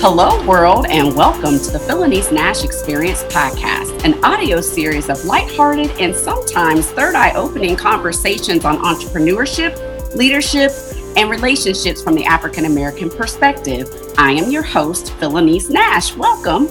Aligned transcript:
Hello, 0.00 0.46
world, 0.46 0.86
and 0.88 1.12
welcome 1.16 1.58
to 1.58 1.72
the 1.72 1.78
Phylanice 1.80 2.28
Nashe 2.28 2.64
Experience 2.64 3.24
podcast, 3.24 4.04
an 4.04 4.22
audio 4.24 4.60
series 4.60 5.08
of 5.08 5.24
lighthearted 5.24 5.90
and 5.98 6.14
sometimes 6.14 6.86
third 6.86 7.16
eye 7.16 7.32
opening 7.34 7.74
conversations 7.74 8.64
on 8.64 8.78
entrepreneurship, 8.78 10.14
leadership, 10.14 10.70
and 11.16 11.28
relationships 11.28 12.00
from 12.00 12.14
the 12.14 12.24
African 12.24 12.66
American 12.66 13.10
perspective. 13.10 13.90
I 14.16 14.34
am 14.34 14.52
your 14.52 14.62
host, 14.62 15.12
Phylanice 15.18 15.68
Nashe. 15.68 16.16
Welcome. 16.16 16.68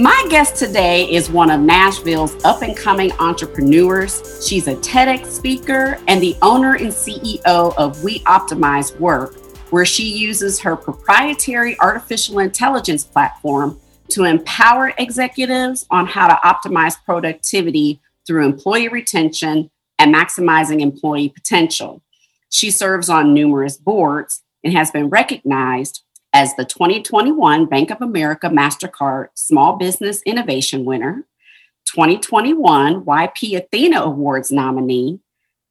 My 0.00 0.26
guest 0.30 0.54
today 0.54 1.10
is 1.10 1.28
one 1.28 1.50
of 1.50 1.60
Nashville's 1.60 2.36
up 2.44 2.62
and 2.62 2.76
coming 2.76 3.10
entrepreneurs. 3.18 4.46
She's 4.46 4.68
a 4.68 4.76
TEDx 4.76 5.26
speaker 5.26 5.98
and 6.06 6.22
the 6.22 6.36
owner 6.42 6.74
and 6.74 6.92
CEO 6.92 7.74
of 7.76 8.04
We 8.04 8.20
Optimize 8.20 8.96
Work 9.00 9.34
where 9.70 9.84
she 9.84 10.04
uses 10.04 10.60
her 10.60 10.76
proprietary 10.76 11.78
artificial 11.80 12.38
intelligence 12.38 13.04
platform 13.04 13.78
to 14.08 14.24
empower 14.24 14.92
executives 14.98 15.86
on 15.90 16.06
how 16.06 16.28
to 16.28 16.34
optimize 16.44 16.96
productivity 17.04 18.00
through 18.26 18.44
employee 18.44 18.88
retention 18.88 19.70
and 19.98 20.14
maximizing 20.14 20.80
employee 20.80 21.28
potential. 21.28 22.02
She 22.50 22.70
serves 22.70 23.08
on 23.08 23.34
numerous 23.34 23.76
boards 23.76 24.42
and 24.62 24.72
has 24.72 24.90
been 24.90 25.08
recognized 25.08 26.02
as 26.32 26.54
the 26.54 26.64
2021 26.64 27.66
Bank 27.66 27.90
of 27.90 28.02
America 28.02 28.48
MasterCard 28.48 29.28
Small 29.34 29.76
Business 29.76 30.22
Innovation 30.22 30.84
winner, 30.84 31.24
2021 31.86 33.04
YP 33.04 33.56
Athena 33.56 34.02
Awards 34.02 34.50
nominee, 34.50 35.20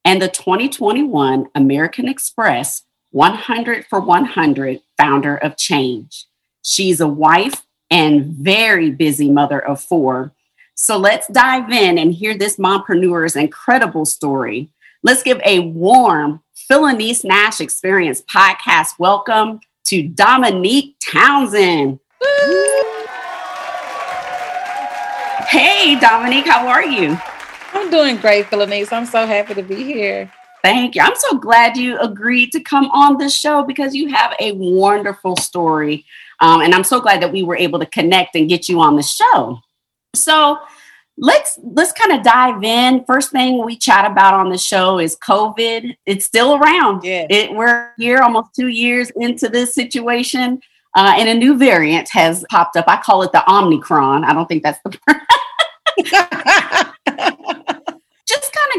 and 0.04 0.20
the 0.20 0.28
2021 0.28 1.46
American 1.54 2.08
Express 2.08 2.82
100 3.16 3.86
for 3.86 3.98
100 3.98 4.82
founder 4.98 5.36
of 5.38 5.56
Change. 5.56 6.26
She's 6.62 7.00
a 7.00 7.08
wife 7.08 7.62
and 7.90 8.26
very 8.26 8.90
busy 8.90 9.30
mother 9.30 9.58
of 9.58 9.80
four. 9.80 10.32
So 10.74 10.98
let's 10.98 11.26
dive 11.28 11.70
in 11.70 11.96
and 11.96 12.12
hear 12.12 12.36
this 12.36 12.58
mompreneur's 12.58 13.34
incredible 13.34 14.04
story. 14.04 14.68
Let's 15.02 15.22
give 15.22 15.40
a 15.46 15.60
warm 15.60 16.42
Phylanice 16.70 17.24
Nashe 17.24 17.62
Experience 17.62 18.20
podcast 18.20 18.98
welcome 18.98 19.60
to 19.84 20.06
Domonique 20.06 20.96
Townsend. 21.00 21.98
Hey, 25.48 25.96
Domonique, 25.98 26.44
how 26.44 26.68
are 26.68 26.84
you? 26.84 27.18
I'm 27.72 27.90
doing 27.90 28.18
great, 28.18 28.44
Phylanice. 28.50 28.92
I'm 28.92 29.06
so 29.06 29.26
happy 29.26 29.54
to 29.54 29.62
be 29.62 29.84
here. 29.84 30.30
Thank 30.66 30.96
you. 30.96 31.02
I'm 31.02 31.14
so 31.14 31.38
glad 31.38 31.76
you 31.76 31.96
agreed 32.00 32.50
to 32.50 32.60
come 32.60 32.86
on 32.86 33.18
the 33.18 33.30
show 33.30 33.62
because 33.62 33.94
you 33.94 34.08
have 34.08 34.34
a 34.40 34.50
wonderful 34.50 35.36
story. 35.36 36.04
Um, 36.40 36.60
and 36.60 36.74
I'm 36.74 36.82
so 36.82 37.00
glad 37.00 37.22
that 37.22 37.30
we 37.30 37.44
were 37.44 37.56
able 37.56 37.78
to 37.78 37.86
connect 37.86 38.34
and 38.34 38.48
get 38.48 38.68
you 38.68 38.80
on 38.80 38.96
the 38.96 39.02
show. 39.04 39.60
So 40.16 40.58
let's 41.18 41.56
let's 41.62 41.92
kind 41.92 42.10
of 42.10 42.24
dive 42.24 42.64
in. 42.64 43.04
First 43.04 43.30
thing 43.30 43.64
we 43.64 43.76
chat 43.76 44.10
about 44.10 44.34
on 44.34 44.50
the 44.50 44.58
show 44.58 44.98
is 44.98 45.16
COVID. 45.18 45.96
It's 46.04 46.24
still 46.24 46.56
around. 46.56 47.04
Yeah. 47.04 47.28
It, 47.30 47.52
we're 47.52 47.92
here 47.96 48.18
almost 48.18 48.52
two 48.56 48.66
years 48.66 49.12
into 49.14 49.48
this 49.48 49.72
situation. 49.72 50.60
Uh, 50.96 51.14
and 51.16 51.28
a 51.28 51.34
new 51.34 51.56
variant 51.56 52.08
has 52.10 52.44
popped 52.50 52.74
up. 52.74 52.86
I 52.88 52.96
call 52.96 53.22
it 53.22 53.30
the 53.30 53.48
Omicron. 53.48 54.24
I 54.24 54.32
don't 54.32 54.48
think 54.48 54.64
that's 54.64 54.80
the 54.82 54.98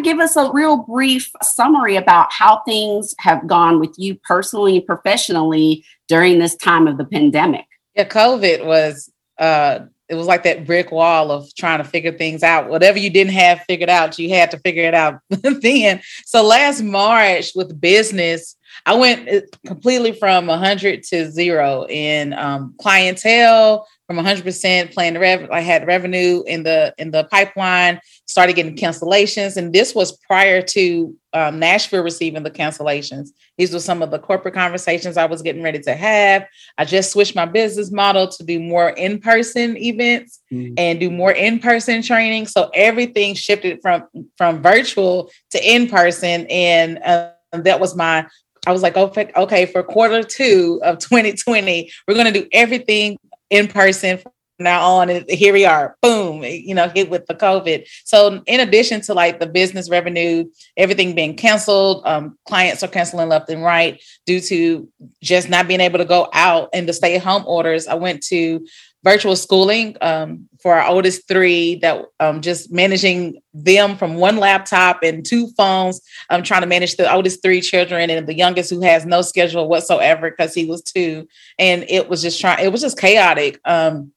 give 0.08 0.20
us 0.20 0.38
a 0.38 0.50
real 0.54 0.78
brief 0.78 1.30
summary 1.44 1.98
about 1.98 2.32
how 2.32 2.62
things 2.66 3.14
have 3.20 3.46
gone 3.46 3.78
with 3.78 3.94
you 3.98 4.16
personally 4.24 4.78
and 4.78 4.86
professionally 4.86 5.84
during 6.08 6.40
this 6.40 6.56
time 6.56 6.88
of 6.88 6.98
the 6.98 7.04
pandemic? 7.04 7.66
Yeah, 7.94 8.08
COVID 8.08 8.66
was 8.66 9.12
uh 9.38 9.80
it 10.08 10.16
was 10.16 10.26
like 10.26 10.44
that 10.44 10.66
brick 10.66 10.94
wall 10.94 11.30
of 11.30 11.54
trying 11.56 11.80
to 11.80 11.84
figure 11.84 12.14
things 12.14 12.42
out. 12.42 12.70
Whatever 12.70 12.98
you 12.98 13.10
didn't 13.10 13.34
have 13.34 13.60
figured 13.68 13.90
out, 13.90 14.18
you 14.18 14.30
had 14.30 14.50
to 14.52 14.60
figure 14.60 14.86
it 14.86 14.94
out 14.94 15.20
then. 15.30 16.02
So 16.26 16.42
last 16.42 16.82
March 16.82 17.52
with 17.54 17.82
business, 17.82 18.56
I 18.86 18.96
went 18.96 19.28
uh, 19.28 19.42
completely 19.66 20.14
from 20.14 20.48
100 20.48 21.04
to 21.04 21.30
zero 21.30 21.86
in 21.90 22.32
um, 22.32 22.76
clientele, 22.80 23.86
from 24.08 24.18
100% 24.18 24.94
playing 24.94 25.14
the 25.14 25.20
rev. 25.20 25.52
I 25.52 25.60
had 25.60 25.86
revenue 25.86 26.42
in 26.48 26.64
the 26.64 26.94
in 26.98 27.12
the 27.12 27.26
pipeline, 27.26 28.00
started 28.26 28.56
getting 28.56 28.76
cancellations, 28.76 29.58
and 29.58 29.74
this 29.74 29.94
was 29.94 30.14
prior 30.14 30.62
to 30.62 31.16
um, 31.34 31.60
Nashville 31.60 32.04
receiving 32.04 32.44
the 32.44 32.50
cancellations. 32.50 33.30
These 33.58 33.74
were 33.74 33.82
some 33.82 34.02
of 34.02 34.12
the 34.12 34.20
corporate 34.20 34.54
conversations 34.54 35.18
I 35.18 35.26
was 35.26 35.42
getting 35.42 35.62
ready 35.62 35.80
to 35.80 35.94
have. 35.94 36.46
I 36.78 36.86
just 36.86 37.12
switched 37.12 37.36
my 37.36 37.46
business 37.46 37.92
model 37.92 38.30
to 38.30 38.44
do 38.46 38.62
more 38.62 38.92
in 38.92 39.20
person 39.20 39.76
events 39.78 40.40
mm. 40.52 40.74
and 40.78 41.02
do 41.02 41.12
more 41.12 41.34
in 41.34 41.60
person 41.60 42.02
training. 42.02 42.48
So 42.48 42.72
everything 42.74 43.36
shifted 43.36 43.80
from 43.82 44.06
from 44.38 44.62
virtual 44.62 45.30
to 45.52 45.76
in 45.76 45.90
person, 45.90 46.48
and 46.50 47.00
uh, 47.00 47.32
that 47.52 47.82
was 47.82 47.94
my 47.94 48.26
I 48.66 48.72
was 48.72 48.82
like, 48.82 48.98
okay, 48.98 49.32
okay, 49.36 49.66
for 49.66 49.82
quarter 49.82 50.24
two 50.24 50.82
of 50.84 50.98
2020, 51.00 51.90
we're 52.06 52.14
going 52.16 52.32
to 52.32 52.38
do 52.38 52.48
everything 52.52 53.18
in 53.50 53.68
person 53.68 54.18
from 54.18 54.32
now 54.60 54.82
on 54.82 55.10
and 55.10 55.30
here 55.30 55.54
we 55.54 55.66
are 55.66 55.96
boom 56.02 56.44
you 56.44 56.74
know 56.74 56.90
hit 56.90 57.10
with 57.10 57.26
the 57.28 57.36
covid. 57.36 57.88
So 58.06 58.42
in 58.48 58.60
addition 58.60 59.02
to 59.02 59.14
like 59.14 59.40
the 59.40 59.46
business 59.46 59.90
revenue 59.90 60.46
everything 60.76 61.14
being 61.14 61.36
canceled 61.36 62.02
um, 62.06 62.38
clients 62.48 62.82
are 62.82 62.88
canceling 62.88 63.30
left 63.30 63.50
and 63.50 63.64
right 63.64 64.02
due 64.26 64.40
to 64.42 64.90
just 65.22 65.50
not 65.50 65.68
being 65.68 65.80
able 65.80 66.00
to 66.00 66.06
go 66.06 66.30
out 66.34 66.70
and 66.74 66.90
the 66.90 66.94
stay-at-home 66.94 67.44
orders 67.46 67.88
i 67.88 67.94
went 67.94 68.24
to 68.24 68.66
virtual 69.04 69.36
schooling 69.36 69.96
um, 70.02 70.48
for 70.62 70.74
our 70.74 70.90
oldest 70.90 71.28
three 71.28 71.76
that 71.76 72.04
um, 72.20 72.42
just 72.42 72.72
managing 72.72 73.40
them 73.54 73.96
from 73.96 74.16
one 74.16 74.38
laptop 74.38 75.00
and 75.04 75.26
two 75.26 75.48
phones 75.58 76.02
i'm 76.30 76.38
um, 76.38 76.44
trying 76.44 76.62
to 76.62 76.68
manage 76.68 76.96
the 76.96 77.12
oldest 77.12 77.42
three 77.42 77.62
children 77.62 78.10
and 78.10 78.28
the 78.28 78.34
youngest 78.34 78.70
who 78.70 78.82
has 78.82 79.06
no 79.06 79.22
schedule 79.22 79.68
whatsoever 79.68 80.30
because 80.30 80.54
he 80.54 80.66
was 80.66 80.82
two. 80.82 81.28
And 81.60 81.86
it 81.88 82.10
was 82.10 82.22
just 82.22 82.40
trying 82.40 82.64
it 82.64 82.72
was 82.72 82.82
just 82.82 83.00
chaotic. 83.00 83.60
Um, 83.66 84.12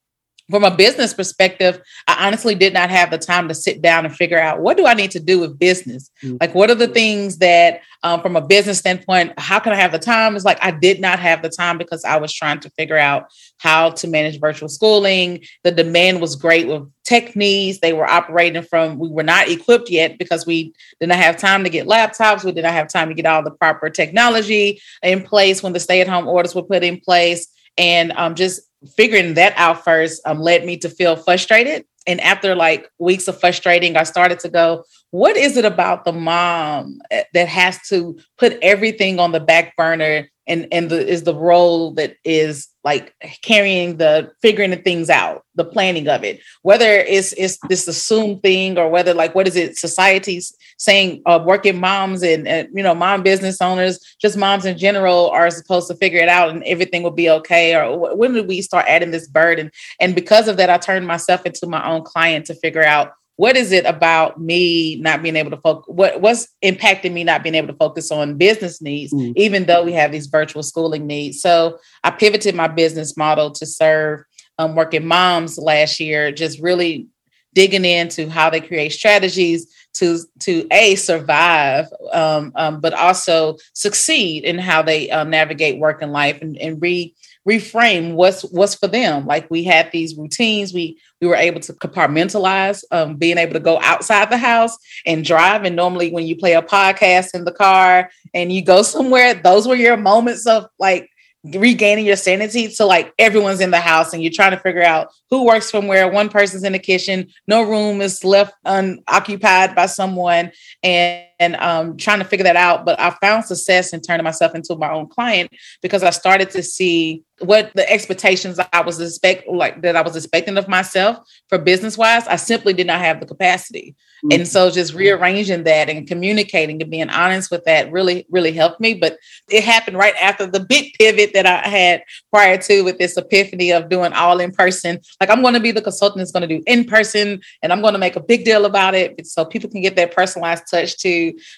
from 0.50 0.64
a 0.64 0.70
business 0.70 1.14
perspective, 1.14 1.80
I 2.08 2.26
honestly 2.26 2.54
did 2.54 2.72
not 2.72 2.90
have 2.90 3.10
the 3.10 3.18
time 3.18 3.48
to 3.48 3.54
sit 3.54 3.80
down 3.82 4.04
and 4.04 4.14
figure 4.14 4.38
out 4.38 4.60
what 4.60 4.76
do 4.76 4.86
I 4.86 4.94
need 4.94 5.12
to 5.12 5.20
do 5.20 5.40
with 5.40 5.58
business? 5.58 6.10
Mm-hmm. 6.22 6.36
Like, 6.40 6.54
what 6.54 6.70
are 6.70 6.74
the 6.74 6.88
things 6.88 7.38
that, 7.38 7.82
um, 8.02 8.20
from 8.22 8.36
a 8.36 8.40
business 8.40 8.78
standpoint, 8.78 9.38
how 9.38 9.58
can 9.58 9.72
I 9.72 9.76
have 9.76 9.92
the 9.92 9.98
time? 9.98 10.34
It's 10.34 10.44
like 10.44 10.58
I 10.62 10.70
did 10.70 11.00
not 11.00 11.18
have 11.18 11.42
the 11.42 11.48
time 11.50 11.78
because 11.78 12.04
I 12.04 12.16
was 12.16 12.32
trying 12.32 12.60
to 12.60 12.70
figure 12.70 12.96
out 12.96 13.26
how 13.58 13.90
to 13.90 14.08
manage 14.08 14.40
virtual 14.40 14.68
schooling. 14.68 15.44
The 15.64 15.70
demand 15.70 16.20
was 16.20 16.36
great 16.36 16.66
with 16.66 16.90
tech 17.04 17.36
needs. 17.36 17.80
They 17.80 17.92
were 17.92 18.08
operating 18.08 18.62
from, 18.62 18.98
we 18.98 19.08
were 19.08 19.22
not 19.22 19.48
equipped 19.48 19.90
yet 19.90 20.18
because 20.18 20.46
we 20.46 20.72
did 20.98 21.08
not 21.08 21.18
have 21.18 21.36
time 21.36 21.64
to 21.64 21.70
get 21.70 21.86
laptops. 21.86 22.44
We 22.44 22.52
did 22.52 22.64
not 22.64 22.72
have 22.72 22.88
time 22.88 23.08
to 23.08 23.14
get 23.14 23.26
all 23.26 23.42
the 23.42 23.50
proper 23.50 23.90
technology 23.90 24.80
in 25.02 25.22
place 25.22 25.62
when 25.62 25.72
the 25.72 25.80
stay 25.80 26.00
at 26.00 26.08
home 26.08 26.26
orders 26.26 26.54
were 26.54 26.62
put 26.62 26.82
in 26.82 27.00
place. 27.00 27.46
And 27.76 28.12
um, 28.12 28.34
just 28.34 28.62
figuring 28.96 29.34
that 29.34 29.52
out 29.56 29.84
first 29.84 30.20
um, 30.26 30.40
led 30.40 30.64
me 30.64 30.76
to 30.78 30.88
feel 30.88 31.16
frustrated. 31.16 31.84
And 32.06 32.20
after 32.20 32.54
like 32.54 32.88
weeks 32.98 33.28
of 33.28 33.38
frustrating, 33.38 33.96
I 33.96 34.04
started 34.04 34.40
to 34.40 34.48
go, 34.48 34.84
what 35.10 35.36
is 35.36 35.56
it 35.56 35.64
about 35.64 36.04
the 36.04 36.12
mom 36.12 37.00
eh, 37.10 37.24
that 37.34 37.48
has 37.48 37.78
to 37.88 38.18
put 38.38 38.58
everything 38.62 39.18
on 39.18 39.32
the 39.32 39.40
back 39.40 39.76
burner 39.76 40.28
and 40.50 40.66
and 40.72 40.90
the 40.90 41.06
is 41.06 41.22
the 41.22 41.34
role 41.34 41.92
that 41.92 42.16
is 42.24 42.68
like 42.82 43.14
carrying 43.42 43.98
the 43.98 44.32
figuring 44.42 44.70
the 44.70 44.76
things 44.76 45.08
out 45.08 45.44
the 45.54 45.64
planning 45.64 46.08
of 46.08 46.24
it. 46.24 46.40
Whether 46.62 46.86
it's 46.86 47.32
it's 47.34 47.58
this 47.68 47.86
assumed 47.86 48.42
thing 48.42 48.78
or 48.78 48.88
whether 48.88 49.14
like 49.14 49.34
what 49.34 49.46
is 49.46 49.56
it 49.56 49.78
society's 49.78 50.54
saying 50.78 51.22
uh, 51.26 51.40
working 51.44 51.78
moms 51.78 52.22
and, 52.22 52.48
and 52.48 52.68
you 52.74 52.82
know 52.82 52.94
mom 52.94 53.22
business 53.22 53.60
owners 53.60 53.98
just 54.20 54.36
moms 54.36 54.64
in 54.64 54.76
general 54.76 55.30
are 55.30 55.50
supposed 55.50 55.88
to 55.88 55.94
figure 55.94 56.20
it 56.20 56.28
out 56.28 56.50
and 56.50 56.64
everything 56.64 57.02
will 57.02 57.10
be 57.10 57.30
okay? 57.30 57.76
Or 57.76 58.16
when 58.16 58.32
did 58.32 58.48
we 58.48 58.60
start 58.60 58.86
adding 58.88 59.12
this 59.12 59.28
burden? 59.28 59.70
And 60.00 60.14
because 60.14 60.48
of 60.48 60.56
that 60.56 60.70
i 60.70 60.78
turned 60.78 61.06
myself 61.06 61.46
into 61.46 61.66
my 61.66 61.86
own 61.88 62.02
client 62.02 62.46
to 62.46 62.54
figure 62.54 62.84
out 62.84 63.12
what 63.40 63.56
is 63.56 63.72
it 63.72 63.86
about 63.86 64.38
me 64.38 64.96
not 64.96 65.22
being 65.22 65.34
able 65.34 65.50
to 65.50 65.56
focus 65.56 65.86
what 65.88 66.20
what's 66.20 66.46
impacting 66.62 67.14
me 67.14 67.24
not 67.24 67.42
being 67.42 67.54
able 67.54 67.68
to 67.68 67.78
focus 67.78 68.10
on 68.10 68.36
business 68.36 68.82
needs 68.82 69.14
mm. 69.14 69.32
even 69.34 69.64
though 69.64 69.82
we 69.82 69.94
have 69.94 70.12
these 70.12 70.26
virtual 70.26 70.62
schooling 70.62 71.06
needs 71.06 71.40
so 71.40 71.78
i 72.04 72.10
pivoted 72.10 72.54
my 72.54 72.68
business 72.68 73.16
model 73.16 73.50
to 73.50 73.64
serve 73.64 74.20
um, 74.58 74.74
working 74.74 75.06
moms 75.06 75.56
last 75.56 75.98
year 76.00 76.30
just 76.30 76.60
really 76.60 77.08
digging 77.54 77.86
into 77.86 78.28
how 78.28 78.50
they 78.50 78.60
create 78.60 78.92
strategies 78.92 79.74
to 79.94 80.18
to 80.40 80.66
a 80.70 80.94
survive 80.96 81.86
um, 82.12 82.52
um, 82.56 82.78
but 82.78 82.92
also 82.92 83.56
succeed 83.72 84.44
in 84.44 84.58
how 84.58 84.82
they 84.82 85.10
uh, 85.10 85.24
navigate 85.24 85.80
work 85.80 86.02
and 86.02 86.12
life 86.12 86.42
and, 86.42 86.58
and 86.58 86.82
re 86.82 87.14
reframe 87.48 88.14
what's 88.14 88.42
what's 88.42 88.74
for 88.74 88.86
them. 88.86 89.26
Like 89.26 89.50
we 89.50 89.64
had 89.64 89.90
these 89.92 90.16
routines. 90.16 90.74
We 90.74 90.98
we 91.20 91.26
were 91.26 91.36
able 91.36 91.60
to 91.60 91.72
compartmentalize 91.72 92.84
um, 92.90 93.16
being 93.16 93.38
able 93.38 93.54
to 93.54 93.60
go 93.60 93.80
outside 93.80 94.30
the 94.30 94.38
house 94.38 94.76
and 95.06 95.24
drive. 95.24 95.64
And 95.64 95.76
normally 95.76 96.10
when 96.12 96.26
you 96.26 96.36
play 96.36 96.54
a 96.54 96.62
podcast 96.62 97.34
in 97.34 97.44
the 97.44 97.52
car 97.52 98.10
and 98.34 98.52
you 98.52 98.64
go 98.64 98.82
somewhere 98.82 99.34
those 99.34 99.66
were 99.66 99.74
your 99.74 99.96
moments 99.96 100.46
of 100.46 100.66
like 100.78 101.08
regaining 101.44 102.04
your 102.04 102.16
sanity. 102.16 102.68
To 102.68 102.84
like 102.84 103.12
everyone's 103.18 103.60
in 103.60 103.70
the 103.70 103.80
house 103.80 104.12
and 104.12 104.22
you're 104.22 104.32
trying 104.32 104.52
to 104.52 104.58
figure 104.58 104.82
out 104.82 105.08
who 105.30 105.44
works 105.44 105.70
from 105.70 105.86
where. 105.86 106.10
One 106.10 106.28
person's 106.28 106.64
in 106.64 106.72
the 106.72 106.78
kitchen. 106.78 107.28
No 107.46 107.62
room 107.62 108.00
is 108.00 108.24
left 108.24 108.54
unoccupied 108.64 109.74
by 109.74 109.86
someone. 109.86 110.52
And 110.82 111.24
and 111.40 111.56
um, 111.56 111.96
trying 111.96 112.20
to 112.20 112.24
figure 112.24 112.44
that 112.44 112.56
out 112.56 112.84
but 112.84 112.98
i 113.00 113.10
found 113.20 113.44
success 113.44 113.92
in 113.92 114.00
turning 114.00 114.22
myself 114.22 114.54
into 114.54 114.76
my 114.76 114.90
own 114.90 115.08
client 115.08 115.50
because 115.82 116.02
i 116.02 116.10
started 116.10 116.50
to 116.50 116.62
see 116.62 117.22
what 117.40 117.72
the 117.74 117.90
expectations 117.90 118.60
i 118.72 118.80
was 118.82 119.00
expect 119.00 119.48
like 119.48 119.82
that 119.82 119.96
i 119.96 120.02
was 120.02 120.14
expecting 120.14 120.56
of 120.56 120.68
myself 120.68 121.18
for 121.48 121.58
business 121.58 121.98
wise 121.98 122.26
i 122.28 122.36
simply 122.36 122.72
did 122.72 122.86
not 122.86 123.00
have 123.00 123.18
the 123.18 123.26
capacity 123.26 123.96
mm-hmm. 124.22 124.38
and 124.38 124.46
so 124.46 124.70
just 124.70 124.94
rearranging 124.94 125.64
that 125.64 125.88
and 125.88 126.06
communicating 126.06 126.80
and 126.80 126.90
being 126.90 127.10
honest 127.10 127.50
with 127.50 127.64
that 127.64 127.90
really 127.90 128.26
really 128.30 128.52
helped 128.52 128.80
me 128.80 128.94
but 128.94 129.18
it 129.48 129.64
happened 129.64 129.96
right 129.96 130.14
after 130.20 130.46
the 130.46 130.60
big 130.60 130.92
pivot 130.98 131.32
that 131.32 131.46
I 131.46 131.66
had 131.66 132.04
prior 132.30 132.58
to 132.58 132.82
with 132.82 132.98
this 132.98 133.16
epiphany 133.16 133.72
of 133.72 133.88
doing 133.88 134.12
all 134.12 134.38
in 134.40 134.52
person. 134.52 135.00
Like 135.20 135.30
I'm 135.30 135.42
going 135.42 135.54
to 135.54 135.60
be 135.60 135.72
the 135.72 135.82
consultant 135.82 136.18
that's 136.18 136.32
going 136.32 136.48
to 136.48 136.58
do 136.58 136.62
in 136.66 136.84
person 136.84 137.40
and 137.62 137.72
I'm 137.72 137.80
going 137.80 137.94
to 137.94 137.98
make 137.98 138.16
a 138.16 138.22
big 138.22 138.44
deal 138.44 138.64
about 138.64 138.94
it 138.94 139.26
so 139.26 139.44
people 139.44 139.70
can 139.70 139.80
get 139.80 139.96
that 139.96 140.14
personalized 140.14 140.64
touch 140.70 140.98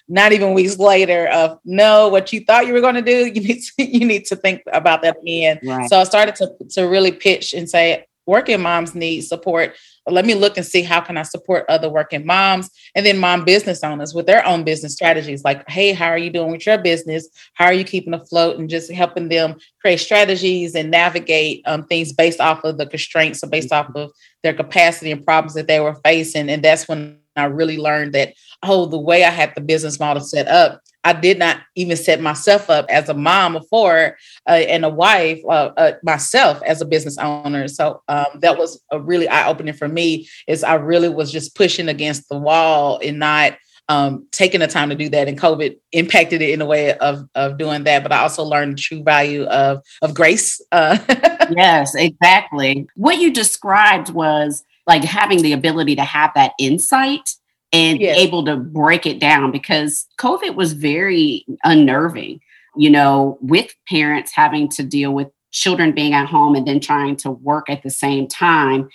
not 0.08 0.32
even 0.32 0.54
weeks 0.54 0.78
later 0.78 1.28
of 1.28 1.58
no, 1.64 2.08
what 2.08 2.32
you 2.32 2.44
thought 2.44 2.66
you 2.66 2.72
were 2.72 2.80
going 2.80 2.94
to 2.94 3.02
do, 3.02 3.26
you 3.34 3.40
need 3.40 3.62
to, 3.62 3.84
you 3.84 4.06
need 4.06 4.24
to 4.26 4.36
think 4.36 4.62
about 4.72 5.02
that 5.02 5.16
again. 5.22 5.58
Right. 5.62 5.88
So 5.88 5.98
I 5.98 6.04
started 6.04 6.34
to, 6.36 6.52
to 6.70 6.82
really 6.82 7.12
pitch 7.12 7.52
and 7.52 7.68
say, 7.68 8.06
working 8.26 8.60
moms 8.62 8.94
need 8.94 9.22
support 9.22 9.74
let 10.10 10.26
me 10.26 10.34
look 10.34 10.56
and 10.56 10.66
see 10.66 10.82
how 10.82 11.00
can 11.00 11.16
I 11.16 11.22
support 11.22 11.64
other 11.68 11.88
working 11.88 12.26
moms 12.26 12.70
and 12.94 13.06
then 13.06 13.18
mom 13.18 13.44
business 13.44 13.84
owners 13.84 14.14
with 14.14 14.26
their 14.26 14.44
own 14.44 14.64
business 14.64 14.94
strategies. 14.94 15.44
Like, 15.44 15.68
hey, 15.68 15.92
how 15.92 16.08
are 16.08 16.18
you 16.18 16.30
doing 16.30 16.50
with 16.50 16.66
your 16.66 16.78
business? 16.78 17.28
How 17.54 17.66
are 17.66 17.72
you 17.72 17.84
keeping 17.84 18.14
afloat? 18.14 18.58
And 18.58 18.68
just 18.68 18.90
helping 18.90 19.28
them 19.28 19.56
create 19.80 20.00
strategies 20.00 20.74
and 20.74 20.90
navigate 20.90 21.62
um, 21.66 21.84
things 21.84 22.12
based 22.12 22.40
off 22.40 22.64
of 22.64 22.78
the 22.78 22.86
constraints 22.86 23.44
or 23.44 23.48
based 23.48 23.72
off 23.72 23.94
of 23.94 24.10
their 24.42 24.54
capacity 24.54 25.12
and 25.12 25.24
problems 25.24 25.54
that 25.54 25.68
they 25.68 25.78
were 25.78 25.94
facing. 26.04 26.48
And 26.48 26.64
that's 26.64 26.88
when 26.88 27.18
I 27.36 27.44
really 27.44 27.78
learned 27.78 28.12
that, 28.14 28.34
oh, 28.62 28.86
the 28.86 28.98
way 28.98 29.24
I 29.24 29.30
had 29.30 29.54
the 29.54 29.60
business 29.60 29.98
model 29.98 30.22
set 30.22 30.48
up 30.48 30.82
I 31.04 31.12
did 31.12 31.38
not 31.38 31.58
even 31.74 31.96
set 31.96 32.20
myself 32.20 32.70
up 32.70 32.86
as 32.88 33.08
a 33.08 33.14
mom 33.14 33.54
before 33.54 34.16
uh, 34.48 34.52
and 34.52 34.84
a 34.84 34.88
wife 34.88 35.40
uh, 35.48 35.72
uh, 35.76 35.92
myself 36.02 36.62
as 36.62 36.80
a 36.80 36.86
business 36.86 37.18
owner. 37.18 37.66
So 37.68 38.02
um, 38.08 38.26
that 38.36 38.56
was 38.56 38.80
a 38.90 39.00
really 39.00 39.28
eye 39.28 39.48
opening 39.48 39.74
for 39.74 39.88
me. 39.88 40.28
Is 40.46 40.62
I 40.62 40.74
really 40.74 41.08
was 41.08 41.32
just 41.32 41.56
pushing 41.56 41.88
against 41.88 42.28
the 42.28 42.38
wall 42.38 43.00
and 43.02 43.18
not 43.18 43.54
um, 43.88 44.28
taking 44.30 44.60
the 44.60 44.68
time 44.68 44.90
to 44.90 44.94
do 44.94 45.08
that. 45.08 45.26
And 45.26 45.38
COVID 45.38 45.76
impacted 45.90 46.40
it 46.40 46.50
in 46.50 46.62
a 46.62 46.66
way 46.66 46.96
of 46.98 47.28
of 47.34 47.58
doing 47.58 47.82
that. 47.84 48.04
But 48.04 48.12
I 48.12 48.20
also 48.20 48.44
learned 48.44 48.74
the 48.74 48.82
true 48.82 49.02
value 49.02 49.44
of 49.44 49.82
of 50.02 50.14
grace. 50.14 50.60
Uh, 50.70 50.98
yes, 51.50 51.96
exactly. 51.96 52.86
What 52.94 53.18
you 53.18 53.32
described 53.32 54.10
was 54.10 54.64
like 54.86 55.04
having 55.04 55.42
the 55.42 55.52
ability 55.52 55.96
to 55.96 56.04
have 56.04 56.32
that 56.34 56.52
insight 56.58 57.36
and 57.72 58.00
yes. 58.00 58.18
able 58.18 58.44
to 58.44 58.56
break 58.56 59.06
it 59.06 59.18
down 59.18 59.50
because 59.50 60.06
COVID 60.18 60.54
was 60.54 60.74
very 60.74 61.46
unnerving, 61.64 62.40
you 62.76 62.90
know, 62.90 63.38
with 63.40 63.74
parents 63.88 64.32
having 64.34 64.68
to 64.70 64.82
deal 64.82 65.12
with 65.12 65.28
children 65.52 65.92
being 65.92 66.14
at 66.14 66.26
home 66.26 66.54
and 66.54 66.66
then 66.66 66.80
trying 66.80 67.16
to 67.16 67.30
work 67.30 67.70
at 67.70 67.82
the 67.82 67.90
same 67.90 68.26
time. 68.26 68.88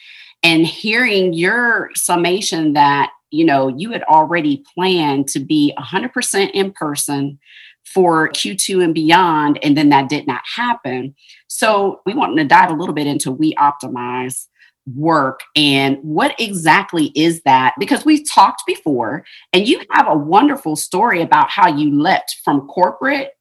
And 0.43 0.65
hearing 0.65 1.33
your 1.33 1.89
summation 1.95 2.73
that, 2.73 3.11
you 3.31 3.45
know, 3.45 3.67
you 3.67 3.91
had 3.91 4.03
already 4.03 4.63
planned 4.75 5.27
to 5.29 5.39
be 5.39 5.73
100% 5.77 6.51
in 6.51 6.71
person 6.71 7.39
for 7.85 8.29
Q2 8.29 8.83
and 8.83 8.93
beyond, 8.93 9.59
and 9.63 9.77
then 9.77 9.89
that 9.89 10.09
did 10.09 10.27
not 10.27 10.41
happen. 10.45 11.15
So 11.47 12.01
we 12.05 12.13
want 12.13 12.37
to 12.37 12.43
dive 12.43 12.69
a 12.69 12.75
little 12.75 12.93
bit 12.93 13.07
into 13.07 13.31
We 13.31 13.55
Optimize 13.55 14.47
work 14.95 15.41
and 15.55 15.97
what 16.01 16.35
exactly 16.39 17.11
is 17.15 17.41
that? 17.43 17.73
Because 17.79 18.05
we've 18.05 18.27
talked 18.29 18.63
before 18.65 19.25
and 19.53 19.67
you 19.67 19.81
have 19.91 20.07
a 20.07 20.17
wonderful 20.17 20.75
story 20.75 21.21
about 21.21 21.49
how 21.49 21.67
you 21.67 21.93
leapt 21.93 22.37
from 22.43 22.67
corporate 22.67 23.31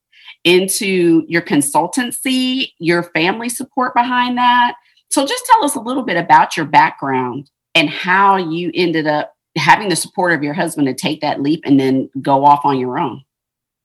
into 0.44 1.24
your 1.28 1.42
consultancy 1.42 2.70
your 2.78 3.02
family 3.02 3.48
support 3.48 3.94
behind 3.94 4.38
that. 4.38 4.74
So 5.10 5.26
just 5.26 5.44
tell 5.46 5.64
us 5.64 5.74
a 5.74 5.80
little 5.80 6.02
bit 6.02 6.16
about 6.16 6.56
your 6.56 6.66
background 6.66 7.50
and 7.74 7.88
how 7.88 8.36
you 8.36 8.70
ended 8.74 9.06
up 9.06 9.32
having 9.56 9.88
the 9.88 9.96
support 9.96 10.32
of 10.32 10.42
your 10.42 10.54
husband 10.54 10.86
to 10.86 10.94
take 10.94 11.20
that 11.20 11.40
leap 11.40 11.62
and 11.64 11.80
then 11.80 12.10
go 12.20 12.44
off 12.44 12.64
on 12.64 12.78
your 12.78 12.98
own 12.98 13.22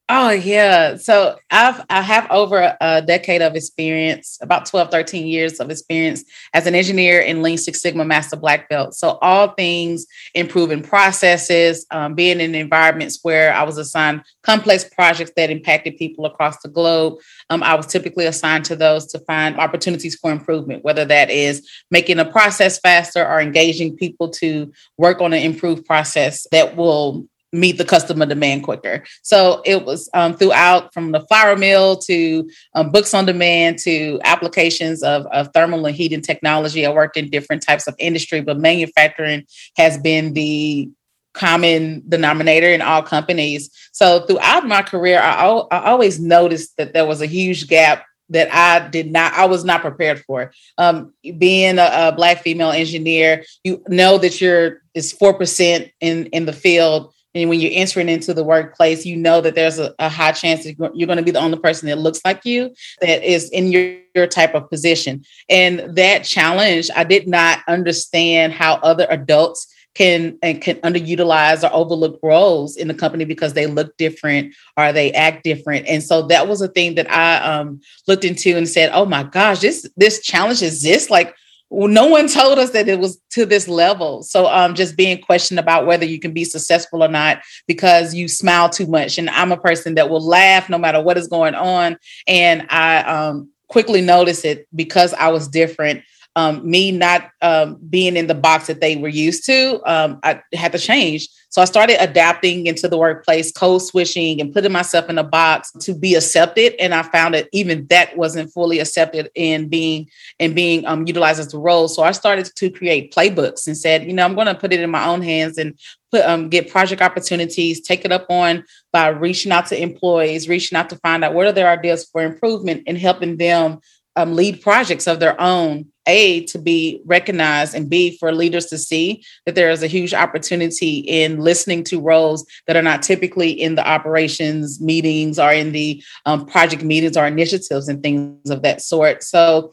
Oh 0.08 0.30
yeah. 0.30 0.96
So 0.96 1.38
I've 1.50 1.80
I 1.88 2.02
have 2.02 2.26
over 2.30 2.76
a 2.80 3.00
decade 3.00 3.40
of 3.40 3.54
experience, 3.54 4.36
about 4.42 4.66
12, 4.66 4.90
13 4.90 5.26
years 5.26 5.60
of 5.60 5.70
experience 5.70 6.24
as 6.52 6.66
an 6.66 6.74
engineer 6.74 7.20
in 7.20 7.40
Lean 7.40 7.56
Six 7.56 7.80
Sigma 7.80 8.04
Master 8.04 8.36
Black 8.36 8.68
Belt. 8.68 8.94
So 8.94 9.18
all 9.22 9.48
things 9.54 10.06
improving 10.34 10.82
processes, 10.82 11.86
um, 11.92 12.14
being 12.14 12.40
in 12.40 12.54
environments 12.54 13.20
where 13.22 13.54
I 13.54 13.62
was 13.62 13.78
assigned 13.78 14.22
complex 14.42 14.84
projects 14.84 15.32
that 15.36 15.50
impacted 15.50 15.96
people 15.96 16.26
across 16.26 16.60
the 16.62 16.68
globe. 16.68 17.18
Um, 17.48 17.62
I 17.62 17.74
was 17.74 17.86
typically 17.86 18.26
assigned 18.26 18.64
to 18.66 18.76
those 18.76 19.06
to 19.12 19.20
find 19.20 19.56
opportunities 19.56 20.16
for 20.16 20.32
improvement, 20.32 20.84
whether 20.84 21.04
that 21.04 21.30
is 21.30 21.66
making 21.92 22.18
a 22.18 22.24
process 22.24 22.78
faster 22.80 23.24
or 23.24 23.40
engaging 23.40 23.96
people 23.96 24.28
to 24.30 24.72
work 24.98 25.20
on 25.20 25.32
an 25.32 25.42
improved 25.42 25.86
process 25.86 26.46
that 26.50 26.76
will 26.76 27.26
meet 27.52 27.78
the 27.78 27.84
customer 27.84 28.26
demand 28.26 28.64
quicker. 28.64 29.04
So 29.22 29.62
it 29.64 29.84
was 29.84 30.08
um, 30.14 30.36
throughout 30.36 30.92
from 30.94 31.12
the 31.12 31.20
flour 31.20 31.56
mill 31.56 31.96
to 31.98 32.48
um, 32.74 32.90
books 32.90 33.12
on 33.12 33.26
demand 33.26 33.78
to 33.80 34.20
applications 34.24 35.02
of, 35.02 35.26
of 35.26 35.50
thermal 35.52 35.86
and 35.86 35.94
heating 35.94 36.22
technology. 36.22 36.86
I 36.86 36.92
worked 36.92 37.16
in 37.16 37.30
different 37.30 37.62
types 37.62 37.86
of 37.86 37.94
industry, 37.98 38.40
but 38.40 38.58
manufacturing 38.58 39.46
has 39.76 39.98
been 39.98 40.32
the 40.32 40.90
common 41.34 42.02
denominator 42.08 42.68
in 42.68 42.82
all 42.82 43.02
companies. 43.02 43.70
So 43.92 44.24
throughout 44.26 44.66
my 44.66 44.82
career, 44.82 45.20
I, 45.20 45.44
I 45.44 45.90
always 45.90 46.20
noticed 46.20 46.76
that 46.76 46.92
there 46.92 47.06
was 47.06 47.20
a 47.20 47.26
huge 47.26 47.68
gap 47.68 48.04
that 48.28 48.52
I 48.52 48.88
did 48.88 49.12
not, 49.12 49.34
I 49.34 49.44
was 49.46 49.64
not 49.64 49.82
prepared 49.82 50.20
for. 50.20 50.52
Um, 50.78 51.12
being 51.38 51.78
a, 51.78 51.90
a, 51.92 52.12
black 52.12 52.42
female 52.42 52.70
engineer, 52.70 53.44
you 53.62 53.82
know 53.88 54.18
that 54.18 54.40
you're 54.40 54.82
is 54.94 55.12
four 55.12 55.34
percent 55.34 55.90
in 56.00 56.26
in 56.26 56.46
the 56.46 56.52
field 56.52 57.12
and 57.34 57.48
when 57.48 57.60
you're 57.60 57.70
entering 57.74 58.08
into 58.08 58.34
the 58.34 58.44
workplace, 58.44 59.06
you 59.06 59.16
know 59.16 59.40
that 59.40 59.54
there's 59.54 59.78
a, 59.78 59.94
a 59.98 60.08
high 60.08 60.32
chance 60.32 60.64
that 60.64 60.76
you're 60.94 61.06
going 61.06 61.16
to 61.16 61.22
be 61.22 61.30
the 61.30 61.40
only 61.40 61.58
person 61.58 61.88
that 61.88 61.98
looks 61.98 62.20
like 62.24 62.44
you 62.44 62.74
that 63.00 63.22
is 63.22 63.48
in 63.50 63.72
your, 63.72 63.96
your 64.14 64.26
type 64.26 64.54
of 64.54 64.68
position. 64.68 65.24
And 65.48 65.96
that 65.96 66.24
challenge, 66.24 66.90
I 66.94 67.04
did 67.04 67.26
not 67.26 67.60
understand 67.68 68.52
how 68.52 68.74
other 68.76 69.06
adults 69.08 69.66
can 69.94 70.38
and 70.42 70.60
can 70.60 70.76
underutilize 70.76 71.62
or 71.62 71.72
overlook 71.74 72.18
roles 72.22 72.76
in 72.76 72.88
the 72.88 72.94
company 72.94 73.24
because 73.24 73.52
they 73.52 73.66
look 73.66 73.96
different 73.98 74.54
or 74.76 74.92
they 74.92 75.12
act 75.12 75.44
different. 75.44 75.86
And 75.86 76.02
so 76.02 76.22
that 76.28 76.48
was 76.48 76.62
a 76.62 76.68
thing 76.68 76.94
that 76.94 77.10
I 77.10 77.36
um, 77.36 77.80
looked 78.08 78.24
into 78.24 78.56
and 78.56 78.68
said, 78.68 78.90
"Oh 78.94 79.04
my 79.04 79.22
gosh, 79.22 79.60
this 79.60 79.88
this 79.96 80.22
challenge 80.22 80.62
exists. 80.62 81.10
Like 81.10 81.34
no 81.72 82.06
one 82.06 82.28
told 82.28 82.58
us 82.58 82.70
that 82.70 82.88
it 82.88 82.98
was 82.98 83.20
to 83.30 83.46
this 83.46 83.66
level. 83.66 84.22
So 84.22 84.46
um, 84.46 84.74
just 84.74 84.96
being 84.96 85.20
questioned 85.20 85.58
about 85.58 85.86
whether 85.86 86.04
you 86.04 86.18
can 86.18 86.32
be 86.32 86.44
successful 86.44 87.02
or 87.02 87.08
not 87.08 87.42
because 87.66 88.14
you 88.14 88.28
smile 88.28 88.68
too 88.68 88.86
much. 88.86 89.18
And 89.18 89.30
I'm 89.30 89.52
a 89.52 89.56
person 89.56 89.94
that 89.94 90.10
will 90.10 90.24
laugh 90.24 90.68
no 90.68 90.78
matter 90.78 91.00
what 91.00 91.16
is 91.16 91.28
going 91.28 91.54
on. 91.54 91.96
And 92.26 92.66
I 92.68 92.98
um, 93.02 93.50
quickly 93.68 94.02
noticed 94.02 94.44
it 94.44 94.68
because 94.74 95.14
I 95.14 95.28
was 95.28 95.48
different 95.48 96.04
um, 96.34 96.68
me 96.68 96.92
not 96.92 97.30
um, 97.42 97.78
being 97.90 98.16
in 98.16 98.26
the 98.26 98.34
box 98.34 98.66
that 98.66 98.80
they 98.80 98.96
were 98.96 99.08
used 99.08 99.44
to, 99.46 99.80
um, 99.84 100.18
I 100.22 100.40
had 100.54 100.72
to 100.72 100.78
change. 100.78 101.28
So 101.50 101.60
I 101.60 101.66
started 101.66 102.02
adapting 102.02 102.66
into 102.66 102.88
the 102.88 102.96
workplace, 102.96 103.52
code 103.52 103.82
switching, 103.82 104.40
and 104.40 104.54
putting 104.54 104.72
myself 104.72 105.10
in 105.10 105.18
a 105.18 105.22
box 105.22 105.70
to 105.80 105.94
be 105.94 106.14
accepted. 106.14 106.74
And 106.80 106.94
I 106.94 107.02
found 107.02 107.34
that 107.34 107.50
even 107.52 107.86
that 107.88 108.16
wasn't 108.16 108.50
fully 108.50 108.78
accepted 108.78 109.30
in 109.34 109.68
being 109.68 110.08
and 110.40 110.54
being 110.54 110.86
um, 110.86 111.06
utilized 111.06 111.40
as 111.40 111.48
the 111.48 111.58
role. 111.58 111.88
So 111.88 112.02
I 112.02 112.12
started 112.12 112.46
to 112.56 112.70
create 112.70 113.14
playbooks 113.14 113.66
and 113.66 113.76
said, 113.76 114.06
you 114.06 114.14
know, 114.14 114.24
I'm 114.24 114.34
going 114.34 114.46
to 114.46 114.54
put 114.54 114.72
it 114.72 114.80
in 114.80 114.90
my 114.90 115.04
own 115.04 115.20
hands 115.20 115.58
and 115.58 115.78
put 116.10 116.24
um, 116.24 116.48
get 116.48 116.70
project 116.70 117.02
opportunities, 117.02 117.82
take 117.82 118.06
it 118.06 118.12
up 118.12 118.24
on 118.30 118.64
by 118.90 119.08
reaching 119.08 119.52
out 119.52 119.66
to 119.66 119.82
employees, 119.82 120.48
reaching 120.48 120.78
out 120.78 120.88
to 120.88 120.96
find 120.96 121.22
out 121.22 121.34
what 121.34 121.46
are 121.46 121.52
their 121.52 121.68
ideas 121.68 122.08
for 122.10 122.22
improvement, 122.22 122.84
and 122.86 122.96
helping 122.96 123.36
them 123.36 123.80
um, 124.16 124.34
lead 124.34 124.62
projects 124.62 125.06
of 125.06 125.20
their 125.20 125.38
own 125.38 125.91
a 126.06 126.44
to 126.44 126.58
be 126.58 127.00
recognized 127.04 127.74
and 127.74 127.88
b 127.88 128.16
for 128.18 128.32
leaders 128.32 128.66
to 128.66 128.78
see 128.78 129.24
that 129.46 129.54
there 129.54 129.70
is 129.70 129.82
a 129.82 129.86
huge 129.86 130.12
opportunity 130.12 130.98
in 130.98 131.38
listening 131.38 131.84
to 131.84 132.00
roles 132.00 132.44
that 132.66 132.76
are 132.76 132.82
not 132.82 133.02
typically 133.02 133.50
in 133.50 133.74
the 133.74 133.86
operations 133.86 134.80
meetings 134.80 135.38
or 135.38 135.52
in 135.52 135.72
the 135.72 136.02
um, 136.26 136.46
project 136.46 136.82
meetings 136.82 137.16
or 137.16 137.26
initiatives 137.26 137.88
and 137.88 138.02
things 138.02 138.50
of 138.50 138.62
that 138.62 138.80
sort 138.80 139.22
so 139.22 139.72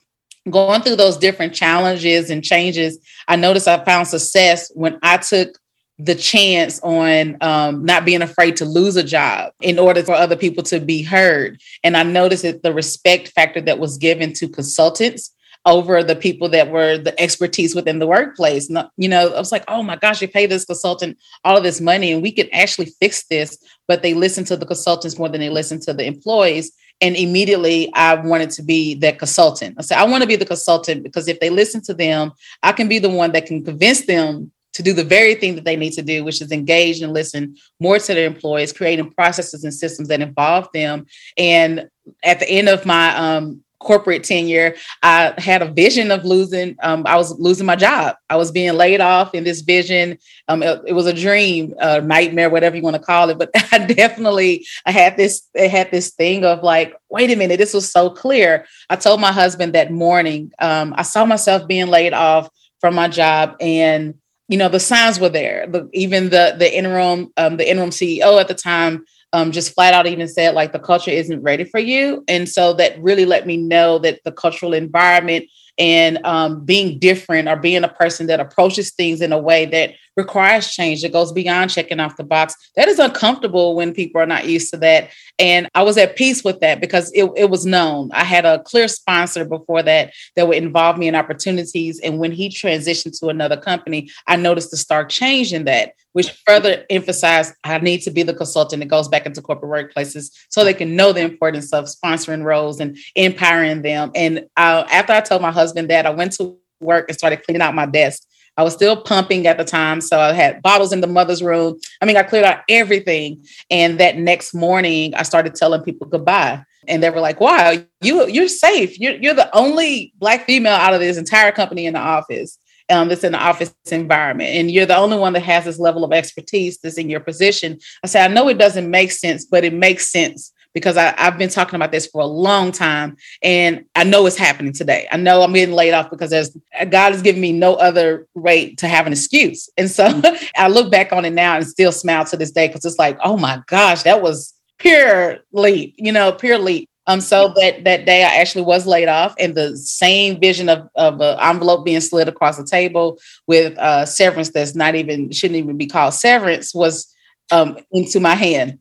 going 0.49 0.81
through 0.81 0.95
those 0.95 1.17
different 1.17 1.53
challenges 1.53 2.29
and 2.29 2.43
changes 2.43 2.97
i 3.27 3.35
noticed 3.35 3.67
i 3.67 3.83
found 3.83 4.07
success 4.07 4.71
when 4.75 4.97
i 5.03 5.17
took 5.17 5.59
the 5.99 6.15
chance 6.15 6.79
on 6.81 7.35
um, 7.41 7.83
not 7.83 8.05
being 8.05 8.21
afraid 8.21 8.55
to 8.55 8.65
lose 8.65 8.95
a 8.95 9.03
job 9.03 9.51
in 9.59 9.77
order 9.77 10.01
for 10.01 10.13
other 10.13 10.37
people 10.37 10.63
to 10.63 10.79
be 10.79 11.03
heard. 11.03 11.59
And 11.83 11.97
I 11.97 12.03
noticed 12.03 12.43
that 12.43 12.63
the 12.63 12.73
respect 12.73 13.27
factor 13.29 13.59
that 13.61 13.79
was 13.79 13.97
given 13.97 14.31
to 14.33 14.47
consultants 14.47 15.35
over 15.65 16.03
the 16.03 16.15
people 16.15 16.49
that 16.49 16.71
were 16.71 16.97
the 16.97 17.19
expertise 17.19 17.75
within 17.75 17.99
the 17.99 18.07
workplace. 18.07 18.69
You 18.97 19.09
know, 19.09 19.33
I 19.33 19.39
was 19.39 19.51
like, 19.51 19.65
oh 19.67 19.83
my 19.83 19.97
gosh, 19.97 20.21
you 20.21 20.27
pay 20.27 20.45
this 20.45 20.65
consultant 20.65 21.17
all 21.43 21.57
of 21.57 21.63
this 21.63 21.81
money 21.81 22.11
and 22.11 22.21
we 22.21 22.31
could 22.31 22.49
actually 22.53 22.87
fix 22.99 23.25
this. 23.27 23.57
But 23.87 24.01
they 24.01 24.13
listen 24.13 24.45
to 24.45 24.57
the 24.57 24.65
consultants 24.65 25.17
more 25.17 25.29
than 25.29 25.41
they 25.41 25.49
listen 25.49 25.79
to 25.81 25.93
the 25.93 26.05
employees. 26.05 26.71
And 27.01 27.15
immediately 27.15 27.91
I 27.93 28.15
wanted 28.15 28.51
to 28.51 28.63
be 28.63 28.95
that 28.95 29.19
consultant. 29.19 29.75
I 29.77 29.81
said, 29.81 29.97
I 29.97 30.05
want 30.05 30.21
to 30.21 30.27
be 30.27 30.35
the 30.35 30.45
consultant 30.45 31.03
because 31.03 31.27
if 31.27 31.39
they 31.39 31.49
listen 31.49 31.81
to 31.83 31.93
them, 31.93 32.31
I 32.63 32.71
can 32.71 32.87
be 32.87 32.99
the 32.99 33.09
one 33.09 33.31
that 33.33 33.45
can 33.45 33.63
convince 33.63 34.05
them 34.05 34.51
to 34.73 34.83
do 34.83 34.93
the 34.93 35.03
very 35.03 35.35
thing 35.35 35.55
that 35.55 35.65
they 35.65 35.75
need 35.75 35.93
to 35.93 36.01
do, 36.01 36.23
which 36.23 36.41
is 36.41 36.51
engage 36.51 37.01
and 37.01 37.13
listen 37.13 37.55
more 37.79 37.99
to 37.99 38.13
their 38.13 38.27
employees, 38.27 38.71
creating 38.71 39.11
processes 39.11 39.63
and 39.63 39.73
systems 39.73 40.07
that 40.07 40.21
involve 40.21 40.67
them. 40.73 41.05
And 41.37 41.89
at 42.23 42.39
the 42.39 42.49
end 42.49 42.69
of 42.69 42.85
my 42.85 43.15
um, 43.15 43.63
corporate 43.79 44.23
tenure, 44.23 44.75
I 45.01 45.33
had 45.37 45.61
a 45.61 45.71
vision 45.71 46.11
of 46.11 46.25
losing. 46.25 46.75
Um, 46.81 47.03
I 47.05 47.15
was 47.15 47.37
losing 47.39 47.65
my 47.65 47.75
job. 47.75 48.15
I 48.29 48.35
was 48.35 48.51
being 48.51 48.73
laid 48.73 49.01
off 49.01 49.33
in 49.33 49.43
this 49.43 49.61
vision. 49.61 50.17
Um, 50.47 50.61
it, 50.61 50.81
it, 50.87 50.93
was 50.93 51.07
a 51.07 51.13
dream, 51.13 51.73
a 51.79 52.01
nightmare, 52.01 52.49
whatever 52.49 52.75
you 52.75 52.83
want 52.83 52.95
to 52.95 53.01
call 53.01 53.29
it. 53.29 53.37
But 53.37 53.51
I 53.71 53.79
definitely, 53.79 54.65
I 54.85 54.91
had 54.91 55.17
this, 55.17 55.47
I 55.57 55.67
had 55.67 55.91
this 55.91 56.11
thing 56.11 56.43
of 56.43 56.61
like, 56.61 56.93
wait 57.09 57.31
a 57.31 57.35
minute, 57.35 57.57
this 57.57 57.73
was 57.73 57.89
so 57.91 58.09
clear. 58.09 58.65
I 58.89 58.95
told 58.95 59.21
my 59.21 59.31
husband 59.31 59.73
that 59.73 59.91
morning, 59.91 60.51
um, 60.59 60.93
I 60.97 61.03
saw 61.03 61.25
myself 61.25 61.67
being 61.67 61.87
laid 61.87 62.13
off 62.13 62.49
from 62.79 62.95
my 62.95 63.07
job, 63.07 63.55
and 63.59 64.15
you 64.47 64.57
know 64.57 64.69
the 64.69 64.79
signs 64.79 65.19
were 65.19 65.29
there. 65.29 65.67
The, 65.67 65.89
even 65.93 66.29
the 66.29 66.55
the 66.57 66.75
interim 66.75 67.31
um, 67.37 67.57
the 67.57 67.69
interim 67.69 67.89
CEO 67.89 68.39
at 68.39 68.47
the 68.47 68.53
time 68.53 69.05
um, 69.33 69.51
just 69.51 69.73
flat 69.73 69.93
out 69.93 70.07
even 70.07 70.27
said 70.27 70.55
like 70.55 70.71
the 70.71 70.79
culture 70.79 71.11
isn't 71.11 71.41
ready 71.41 71.63
for 71.63 71.79
you, 71.79 72.23
and 72.27 72.47
so 72.47 72.73
that 72.73 73.01
really 73.01 73.25
let 73.25 73.45
me 73.45 73.57
know 73.57 73.99
that 73.99 74.21
the 74.23 74.31
cultural 74.31 74.73
environment 74.73 75.45
and 75.79 76.19
um, 76.25 76.65
being 76.65 76.99
different 76.99 77.47
or 77.47 77.55
being 77.55 77.83
a 77.83 77.89
person 77.89 78.27
that 78.27 78.41
approaches 78.41 78.91
things 78.91 79.21
in 79.21 79.31
a 79.31 79.39
way 79.39 79.65
that 79.65 79.93
requires 80.17 80.73
change 80.73 81.01
that 81.01 81.13
goes 81.13 81.31
beyond 81.31 81.71
checking 81.71 81.99
off 81.99 82.17
the 82.17 82.23
box 82.23 82.53
that 82.75 82.89
is 82.89 82.99
uncomfortable 82.99 83.73
when 83.73 83.93
people 83.93 84.19
are 84.19 84.25
not 84.25 84.45
used 84.45 84.69
to 84.69 84.77
that. 84.77 85.09
And 85.39 85.69
i 85.73 85.81
was 85.81 85.97
at 85.97 86.17
peace 86.17 86.43
with 86.43 86.59
that 86.59 86.81
because 86.81 87.09
it, 87.13 87.31
it 87.37 87.49
was 87.49 87.65
known. 87.65 88.11
I 88.11 88.25
had 88.25 88.45
a 88.45 88.61
clear 88.63 88.89
sponsor 88.89 89.45
before 89.45 89.81
that 89.83 90.11
that 90.35 90.47
would 90.47 90.57
involve 90.57 90.97
me 90.97 91.07
in 91.07 91.15
opportunities. 91.15 92.01
And 92.01 92.19
when 92.19 92.33
he 92.33 92.49
transitioned 92.49 93.17
to 93.19 93.27
another 93.27 93.57
company 93.57 94.11
i 94.27 94.35
noticed 94.35 94.71
the 94.71 94.77
stark 94.77 95.09
change 95.09 95.53
in 95.53 95.63
that 95.65 95.93
which 96.13 96.31
further 96.45 96.85
emphasized 96.89 97.53
I 97.63 97.77
need 97.79 98.01
to 98.01 98.11
be 98.11 98.23
the 98.23 98.33
consultant 98.33 98.81
that 98.81 98.87
goes 98.87 99.07
back 99.07 99.25
into 99.25 99.41
corporate 99.41 99.93
workplaces 99.95 100.31
so 100.49 100.63
they 100.63 100.73
can 100.73 100.95
know 100.95 101.13
the 101.13 101.21
importance 101.21 101.71
of 101.71 101.85
sponsoring 101.85 102.43
roles 102.43 102.79
and 102.79 102.97
empowering 103.15 103.81
them. 103.81 104.11
And 104.15 104.47
uh, 104.57 104.85
after 104.91 105.13
I 105.13 105.21
told 105.21 105.41
my 105.41 105.51
husband 105.51 105.68
that, 105.75 106.05
I 106.05 106.09
went 106.09 106.33
to 106.33 106.57
work 106.79 107.09
and 107.09 107.17
started 107.17 107.43
cleaning 107.43 107.61
out 107.61 107.75
my 107.75 107.85
desk. 107.85 108.23
I 108.57 108.63
was 108.63 108.73
still 108.73 109.01
pumping 109.01 109.47
at 109.47 109.57
the 109.57 109.63
time. 109.63 110.01
So 110.01 110.19
I 110.19 110.33
had 110.33 110.61
bottles 110.61 110.91
in 110.91 111.01
the 111.01 111.07
mother's 111.07 111.41
room. 111.41 111.79
I 112.01 112.05
mean, 112.05 112.17
I 112.17 112.23
cleared 112.23 112.45
out 112.45 112.59
everything. 112.67 113.45
And 113.69 113.99
that 113.99 114.17
next 114.17 114.53
morning, 114.53 115.13
I 115.15 115.23
started 115.23 115.55
telling 115.55 115.81
people 115.81 116.07
goodbye. 116.07 116.63
And 116.87 117.01
they 117.01 117.09
were 117.09 117.21
like, 117.21 117.39
wow, 117.39 117.75
you, 118.01 118.27
you're 118.27 118.47
safe. 118.47 118.99
You're, 118.99 119.15
you're 119.15 119.33
the 119.33 119.55
only 119.55 120.13
Black 120.17 120.45
female 120.45 120.73
out 120.73 120.93
of 120.93 120.99
this 120.99 121.17
entire 121.17 121.51
company 121.51 121.85
in 121.85 121.93
the 121.93 121.99
office 121.99 122.57
um, 122.89 123.07
that's 123.07 123.23
in 123.23 123.33
the 123.33 123.39
office 123.39 123.73
environment. 123.91 124.49
And 124.49 124.71
you're 124.71 124.85
the 124.85 124.97
only 124.97 125.17
one 125.17 125.33
that 125.33 125.43
has 125.43 125.65
this 125.65 125.79
level 125.79 126.03
of 126.03 126.11
expertise 126.11 126.79
that's 126.79 126.97
in 126.97 127.09
your 127.09 127.19
position. 127.19 127.79
I 128.03 128.07
say, 128.07 128.23
I 128.23 128.27
know 128.27 128.49
it 128.49 128.57
doesn't 128.57 128.89
make 128.89 129.11
sense, 129.11 129.45
but 129.45 129.63
it 129.63 129.73
makes 129.73 130.09
sense 130.09 130.51
because 130.73 130.97
I, 130.97 131.13
have 131.17 131.37
been 131.37 131.49
talking 131.49 131.75
about 131.75 131.91
this 131.91 132.07
for 132.07 132.21
a 132.21 132.25
long 132.25 132.71
time 132.71 133.17
and 133.41 133.85
I 133.95 134.03
know 134.03 134.25
it's 134.25 134.37
happening 134.37 134.73
today. 134.73 135.07
I 135.11 135.17
know 135.17 135.41
I'm 135.41 135.53
getting 135.53 135.75
laid 135.75 135.93
off 135.93 136.09
because 136.09 136.29
there's 136.29 136.55
God 136.89 137.11
has 137.11 137.21
given 137.21 137.41
me 137.41 137.51
no 137.51 137.75
other 137.75 138.27
way 138.35 138.75
to 138.75 138.87
have 138.87 139.07
an 139.07 139.13
excuse. 139.13 139.69
And 139.77 139.89
so 139.89 140.07
mm-hmm. 140.07 140.45
I 140.55 140.67
look 140.67 140.91
back 140.91 141.11
on 141.11 141.25
it 141.25 141.33
now 141.33 141.55
and 141.55 141.67
still 141.67 141.91
smile 141.91 142.25
to 142.25 142.37
this 142.37 142.51
day 142.51 142.67
because 142.67 142.85
it's 142.85 142.99
like, 142.99 143.17
oh 143.23 143.37
my 143.37 143.61
gosh, 143.67 144.03
that 144.03 144.21
was 144.21 144.53
pure 144.77 145.39
leap, 145.51 145.95
you 145.97 146.11
know, 146.11 146.31
pure 146.31 146.57
leap. 146.57 146.89
Um, 147.07 147.21
so 147.21 147.51
that 147.55 147.85
that 147.85 148.05
day 148.05 148.23
I 148.23 148.35
actually 148.35 148.65
was 148.65 148.85
laid 148.85 149.07
off, 149.07 149.33
and 149.39 149.55
the 149.55 149.75
same 149.75 150.39
vision 150.39 150.69
of 150.69 150.87
of 150.93 151.19
an 151.21 151.39
envelope 151.39 151.83
being 151.83 152.01
slid 152.01 152.27
across 152.27 152.57
the 152.57 152.63
table 152.63 153.17
with 153.47 153.75
uh, 153.79 154.05
severance 154.05 154.51
that's 154.51 154.75
not 154.75 154.93
even 154.93 155.31
shouldn't 155.31 155.57
even 155.57 155.75
be 155.75 155.87
called 155.87 156.13
severance 156.13 156.71
was 156.71 157.11
um, 157.51 157.79
into 157.91 158.19
my 158.19 158.35
hand. 158.35 158.77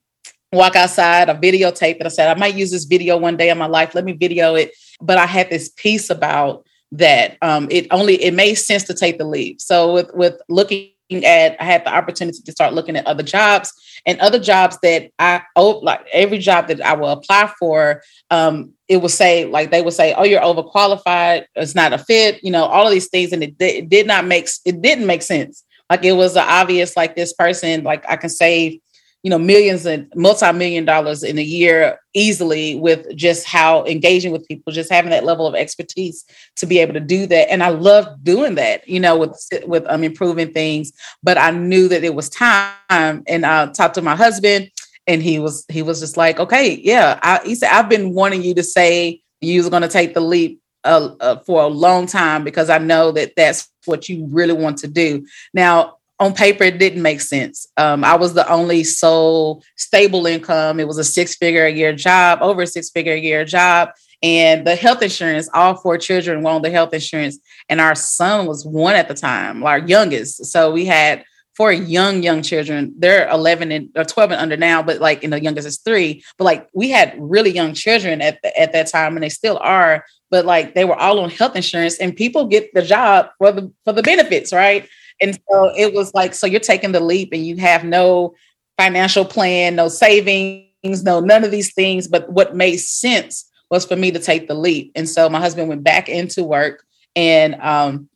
Walk 0.52 0.76
outside, 0.76 1.28
I 1.28 1.34
videotape 1.34 1.96
it. 2.00 2.06
I 2.06 2.08
said 2.08 2.34
I 2.34 2.38
might 2.38 2.54
use 2.54 2.70
this 2.70 2.84
video 2.84 3.18
one 3.18 3.36
day 3.36 3.50
in 3.50 3.58
my 3.58 3.66
life. 3.66 3.94
Let 3.94 4.04
me 4.04 4.12
video 4.12 4.54
it. 4.54 4.72
But 5.00 5.18
I 5.18 5.26
had 5.26 5.50
this 5.50 5.68
piece 5.68 6.08
about 6.08 6.64
that. 6.92 7.36
Um, 7.42 7.68
it 7.70 7.86
only 7.90 8.14
it 8.22 8.32
made 8.32 8.54
sense 8.54 8.84
to 8.84 8.94
take 8.94 9.18
the 9.18 9.26
leap. 9.26 9.60
So 9.60 9.92
with 9.92 10.10
with 10.14 10.40
looking 10.48 10.90
at 11.22 11.56
I 11.60 11.64
had 11.64 11.84
the 11.84 11.94
opportunity 11.94 12.40
to 12.42 12.52
start 12.52 12.72
looking 12.72 12.96
at 12.96 13.06
other 13.06 13.22
jobs 13.22 13.72
and 14.06 14.18
other 14.20 14.38
jobs 14.38 14.78
that 14.82 15.10
I 15.18 15.42
oh 15.54 15.80
like 15.82 16.06
every 16.14 16.38
job 16.38 16.68
that 16.68 16.80
I 16.80 16.94
will 16.94 17.10
apply 17.10 17.52
for, 17.58 18.02
um, 18.30 18.72
it 18.88 18.98
will 18.98 19.08
say 19.10 19.44
like 19.44 19.70
they 19.70 19.82
would 19.82 19.92
say, 19.92 20.14
"Oh, 20.14 20.24
you're 20.24 20.40
overqualified. 20.40 21.44
It's 21.56 21.74
not 21.74 21.92
a 21.92 21.98
fit." 21.98 22.42
You 22.42 22.52
know, 22.52 22.64
all 22.64 22.86
of 22.86 22.92
these 22.92 23.08
things, 23.08 23.32
and 23.32 23.42
it, 23.42 23.54
it 23.60 23.90
did 23.90 24.06
not 24.06 24.24
make 24.24 24.48
it 24.64 24.80
didn't 24.80 25.06
make 25.06 25.22
sense. 25.22 25.62
Like 25.90 26.04
it 26.04 26.12
was 26.12 26.36
obvious, 26.36 26.96
like 26.96 27.16
this 27.16 27.32
person, 27.32 27.82
like 27.84 28.04
I 28.08 28.16
can 28.16 28.30
save 28.30 28.80
you 29.22 29.30
know 29.30 29.38
millions 29.38 29.84
and 29.84 30.10
multi-million 30.14 30.84
dollars 30.84 31.22
in 31.22 31.38
a 31.38 31.42
year 31.42 31.98
easily 32.14 32.76
with 32.76 33.06
just 33.16 33.46
how 33.46 33.84
engaging 33.84 34.32
with 34.32 34.46
people 34.46 34.72
just 34.72 34.90
having 34.90 35.10
that 35.10 35.24
level 35.24 35.46
of 35.46 35.54
expertise 35.54 36.24
to 36.56 36.66
be 36.66 36.78
able 36.78 36.94
to 36.94 37.00
do 37.00 37.26
that. 37.26 37.50
And 37.50 37.62
i 37.62 37.68
love 37.68 38.06
doing 38.22 38.54
that 38.56 38.88
you 38.88 39.00
know 39.00 39.16
with 39.18 39.48
with 39.66 39.84
um 39.88 40.04
improving 40.04 40.52
things. 40.52 40.92
But 41.22 41.38
i 41.38 41.50
knew 41.50 41.88
that 41.88 42.04
it 42.04 42.14
was 42.14 42.28
time. 42.28 43.22
And 43.26 43.44
i 43.44 43.66
talked 43.66 43.94
to 43.96 44.02
my 44.02 44.16
husband 44.16 44.70
and 45.06 45.22
he 45.22 45.38
was 45.38 45.64
he 45.68 45.82
was 45.82 46.00
just 46.00 46.16
like 46.16 46.38
okay 46.38 46.80
yeah 46.82 47.18
I, 47.22 47.40
he 47.44 47.54
said 47.54 47.70
i've 47.70 47.88
been 47.88 48.14
wanting 48.14 48.42
you 48.42 48.54
to 48.54 48.62
say 48.62 49.22
you 49.40 49.60
was 49.60 49.70
going 49.70 49.82
to 49.82 49.88
take 49.88 50.14
the 50.14 50.20
leap 50.20 50.60
uh, 50.84 51.10
uh, 51.20 51.38
for 51.40 51.62
a 51.62 51.66
long 51.66 52.06
time 52.06 52.44
because 52.44 52.68
i 52.70 52.78
know 52.78 53.10
that 53.12 53.32
that's 53.36 53.70
what 53.88 54.08
you 54.08 54.28
really 54.30 54.52
want 54.52 54.78
to 54.78 54.88
do. 54.88 55.26
Now 55.52 55.97
on 56.20 56.34
paper 56.34 56.64
it 56.64 56.78
didn't 56.78 57.02
make 57.02 57.20
sense. 57.20 57.66
Um, 57.76 58.04
I 58.04 58.16
was 58.16 58.34
the 58.34 58.48
only 58.50 58.84
sole 58.84 59.62
stable 59.76 60.26
income. 60.26 60.80
It 60.80 60.88
was 60.88 60.98
a 60.98 61.04
six 61.04 61.36
figure 61.36 61.66
a 61.66 61.72
year 61.72 61.94
job, 61.94 62.40
over 62.42 62.66
six 62.66 62.90
figure 62.90 63.12
a 63.12 63.20
year 63.20 63.44
job. 63.44 63.90
And 64.20 64.66
the 64.66 64.74
health 64.74 65.02
insurance, 65.02 65.48
all 65.54 65.76
four 65.76 65.96
children 65.96 66.42
were 66.42 66.50
on 66.50 66.62
the 66.62 66.70
health 66.70 66.92
insurance. 66.92 67.38
And 67.68 67.80
our 67.80 67.94
son 67.94 68.46
was 68.46 68.66
one 68.66 68.96
at 68.96 69.06
the 69.06 69.14
time, 69.14 69.62
our 69.62 69.78
youngest. 69.78 70.46
So 70.46 70.72
we 70.72 70.86
had 70.86 71.24
four 71.56 71.72
young, 71.72 72.22
young 72.24 72.42
children. 72.42 72.94
They're 72.98 73.28
11 73.28 73.70
and 73.70 73.90
or 73.94 74.04
12 74.04 74.32
and 74.32 74.40
under 74.40 74.56
now, 74.56 74.82
but 74.82 75.00
like, 75.00 75.22
in 75.22 75.30
the 75.30 75.40
youngest 75.40 75.68
is 75.68 75.78
three. 75.78 76.24
But 76.36 76.44
like 76.44 76.68
we 76.72 76.90
had 76.90 77.14
really 77.16 77.50
young 77.50 77.74
children 77.74 78.20
at, 78.20 78.42
the, 78.42 78.60
at 78.60 78.72
that 78.72 78.88
time 78.88 79.16
and 79.16 79.22
they 79.22 79.28
still 79.28 79.58
are 79.58 80.04
but 80.30 80.44
like 80.44 80.74
they 80.74 80.84
were 80.84 80.96
all 80.96 81.20
on 81.20 81.30
health 81.30 81.56
insurance 81.56 81.98
and 81.98 82.16
people 82.16 82.46
get 82.46 82.72
the 82.74 82.82
job 82.82 83.30
for 83.38 83.52
the 83.52 83.72
for 83.84 83.92
the 83.92 84.02
benefits 84.02 84.52
right 84.52 84.88
and 85.20 85.38
so 85.50 85.72
it 85.76 85.94
was 85.94 86.14
like, 86.14 86.34
so 86.34 86.46
you're 86.46 86.60
taking 86.60 86.92
the 86.92 87.00
leap 87.00 87.30
and 87.32 87.46
you 87.46 87.56
have 87.56 87.84
no 87.84 88.34
financial 88.76 89.24
plan, 89.24 89.76
no 89.76 89.88
savings, 89.88 91.02
no 91.02 91.20
none 91.20 91.44
of 91.44 91.50
these 91.50 91.74
things. 91.74 92.08
But 92.08 92.30
what 92.30 92.56
made 92.56 92.78
sense 92.78 93.48
was 93.70 93.84
for 93.84 93.96
me 93.96 94.10
to 94.12 94.18
take 94.18 94.48
the 94.48 94.54
leap. 94.54 94.92
And 94.94 95.08
so 95.08 95.28
my 95.28 95.40
husband 95.40 95.68
went 95.68 95.84
back 95.84 96.08
into 96.08 96.44
work 96.44 96.84
and 97.14 97.54
um, 97.56 98.08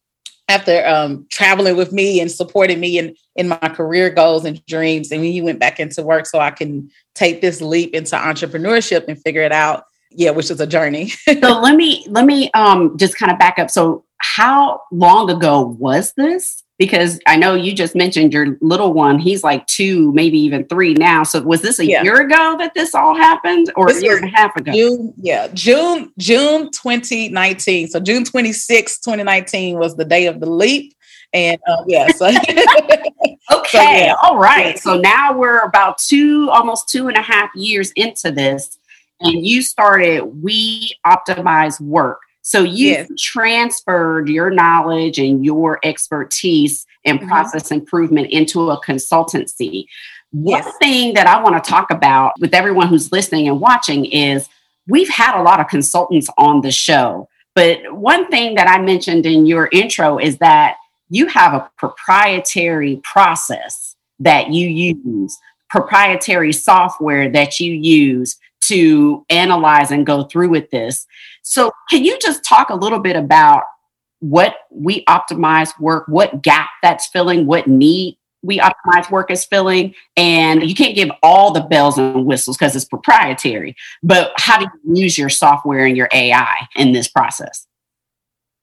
after 0.49 0.87
um, 0.87 1.27
traveling 1.31 1.77
with 1.77 1.93
me 1.93 2.21
and 2.21 2.31
supporting 2.31 2.81
me 2.81 2.99
in, 2.99 3.15
in 3.37 3.49
my 3.49 3.57
career 3.57 4.11
goals 4.11 4.45
and 4.45 4.65
dreams. 4.67 5.11
And 5.11 5.25
he 5.25 5.41
went 5.41 5.59
back 5.59 5.81
into 5.81 6.03
work 6.03 6.27
so 6.27 6.39
I 6.39 6.51
can 6.51 6.91
take 7.15 7.41
this 7.41 7.61
leap 7.61 7.95
into 7.95 8.17
entrepreneurship 8.17 9.09
and 9.09 9.21
figure 9.21 9.43
it 9.43 9.53
out. 9.53 9.85
Yeah, 10.15 10.31
which 10.31 10.51
is 10.51 10.61
a 10.61 10.67
journey. 10.67 11.09
so 11.25 11.61
let 11.61 11.75
me 11.75 12.05
let 12.11 12.27
me 12.27 12.51
um, 12.53 12.99
just 12.99 13.17
kind 13.17 13.33
of 13.33 13.39
back 13.39 13.59
up. 13.59 13.71
So 13.71 14.05
how 14.19 14.83
long 14.93 15.31
ago 15.31 15.75
was 15.79 16.13
this? 16.19 16.63
Because 16.83 17.21
I 17.29 17.37
know 17.37 17.55
you 17.55 17.73
just 17.73 17.95
mentioned 17.95 18.33
your 18.33 18.59
little 18.61 18.93
one. 18.93 19.21
He's 19.21 19.45
like 19.45 19.65
two, 19.69 20.13
maybe 20.15 20.37
even 20.41 20.67
three 20.67 20.95
now. 20.95 21.23
So 21.23 21.41
was 21.41 21.63
this 21.63 21.79
a 21.79 21.87
yeah. 21.87 22.03
year 22.03 22.21
ago 22.23 22.57
that 22.59 22.75
this 22.75 22.93
all 22.93 23.15
happened, 23.15 23.73
or 23.77 23.87
this 23.87 23.99
a 23.99 24.03
year 24.03 24.17
and 24.17 24.25
a 24.25 24.37
half 24.37 24.57
ago? 24.57 24.73
June, 24.73 25.15
yeah, 25.17 25.47
June 25.55 26.13
June 26.19 26.73
2019. 26.73 27.87
So 27.87 28.01
June 28.01 28.25
26, 28.25 28.99
2019 28.99 29.79
was 29.79 29.95
the 29.95 30.05
day 30.05 30.27
of 30.27 30.41
the 30.41 30.51
leap. 30.51 30.93
And 31.33 31.61
uh, 31.69 31.85
yeah, 31.87 32.09
so 32.09 32.27
okay, 33.53 33.69
so, 33.69 33.81
yeah. 33.81 34.15
all 34.21 34.39
right. 34.39 34.77
So 34.77 34.99
now 34.99 35.39
we're 35.39 35.61
about 35.61 35.99
two, 35.99 36.51
almost 36.51 36.89
two 36.89 37.07
and 37.07 37.17
a 37.17 37.23
half 37.23 37.51
years 37.55 37.93
into 37.93 38.33
this, 38.33 38.77
and 39.21 39.47
you 39.47 39.63
started 39.63 40.25
We 40.25 40.97
Optimize 41.07 41.81
Work. 41.81 42.23
So 42.43 42.63
you 42.63 42.89
yes. 42.89 43.09
transferred 43.19 44.29
your 44.29 44.51
knowledge 44.51 45.19
and 45.19 45.45
your 45.45 45.79
expertise 45.85 46.87
and 47.05 47.19
mm-hmm. 47.19 47.29
process 47.29 47.71
improvement 47.71 48.31
into 48.31 48.71
a 48.71 48.81
consultancy. 48.85 49.87
Yes. 50.33 50.65
One 50.65 50.79
thing 50.79 51.15
that 51.15 51.27
I 51.27 51.43
want 51.43 51.63
to 51.63 51.71
talk 51.71 51.91
about 51.91 52.33
with 52.41 52.55
everyone 52.55 52.89
who's 52.89 53.13
listening 53.13 53.49
and 53.49 53.61
watching 53.61 54.07
is 54.07 54.49
we've 54.89 55.09
had 55.09 55.39
a 55.39 55.43
lot 55.43 55.61
of 55.61 55.69
consultants 55.69 56.29
on 56.37 56.63
the 56.63 56.73
show. 56.73 57.29
But 57.55 57.93
one 57.93 58.29
thing 58.29 58.55
that 58.55 58.67
I 58.67 58.81
mentioned 58.81 59.27
in 59.27 59.47
your 59.47 59.69
intro 59.73 60.19
is 60.19 60.39
that 60.39 60.77
you 61.11 61.27
have 61.27 61.53
a 61.53 61.71
proprietary 61.77 63.01
process 63.05 63.95
that 64.21 64.51
you 64.51 64.69
use, 64.69 65.39
proprietary 65.69 66.53
software 66.53 67.29
that 67.31 67.61
you 67.61 67.73
use 67.73 68.39
to 68.63 69.27
analyze 69.29 69.91
and 69.91 70.07
go 70.07 70.25
through 70.25 70.49
with 70.49 70.71
this. 70.71 71.07
So, 71.43 71.73
can 71.91 72.05
you 72.05 72.19
just 72.21 72.45
talk 72.45 72.71
a 72.71 72.75
little 72.75 73.01
bit 73.01 73.17
about 73.17 73.65
what 74.21 74.55
we 74.71 75.05
optimize 75.07 75.79
work, 75.81 76.05
what 76.07 76.43
gap 76.43 76.69
that's 76.83 77.09
filling, 77.09 77.47
what 77.47 77.67
need 77.67 78.17
we 78.45 78.59
optimize 78.59 79.11
work 79.11 79.31
is 79.31 79.45
filling? 79.45 79.95
And 80.17 80.69
you 80.69 80.75
can't 80.75 80.95
give 80.95 81.11
all 81.23 81.53
the 81.53 81.61
bells 81.61 81.99
and 81.99 82.25
whistles 82.25 82.57
because 82.57 82.75
it's 82.77 82.85
proprietary, 82.85 83.75
but 84.03 84.33
how 84.37 84.59
do 84.59 84.67
you 84.85 85.03
use 85.03 85.19
your 85.19 85.29
software 85.29 85.85
and 85.85 85.97
your 85.97 86.09
AI 86.13 86.69
in 86.77 86.93
this 86.93 87.09
process? 87.09 87.67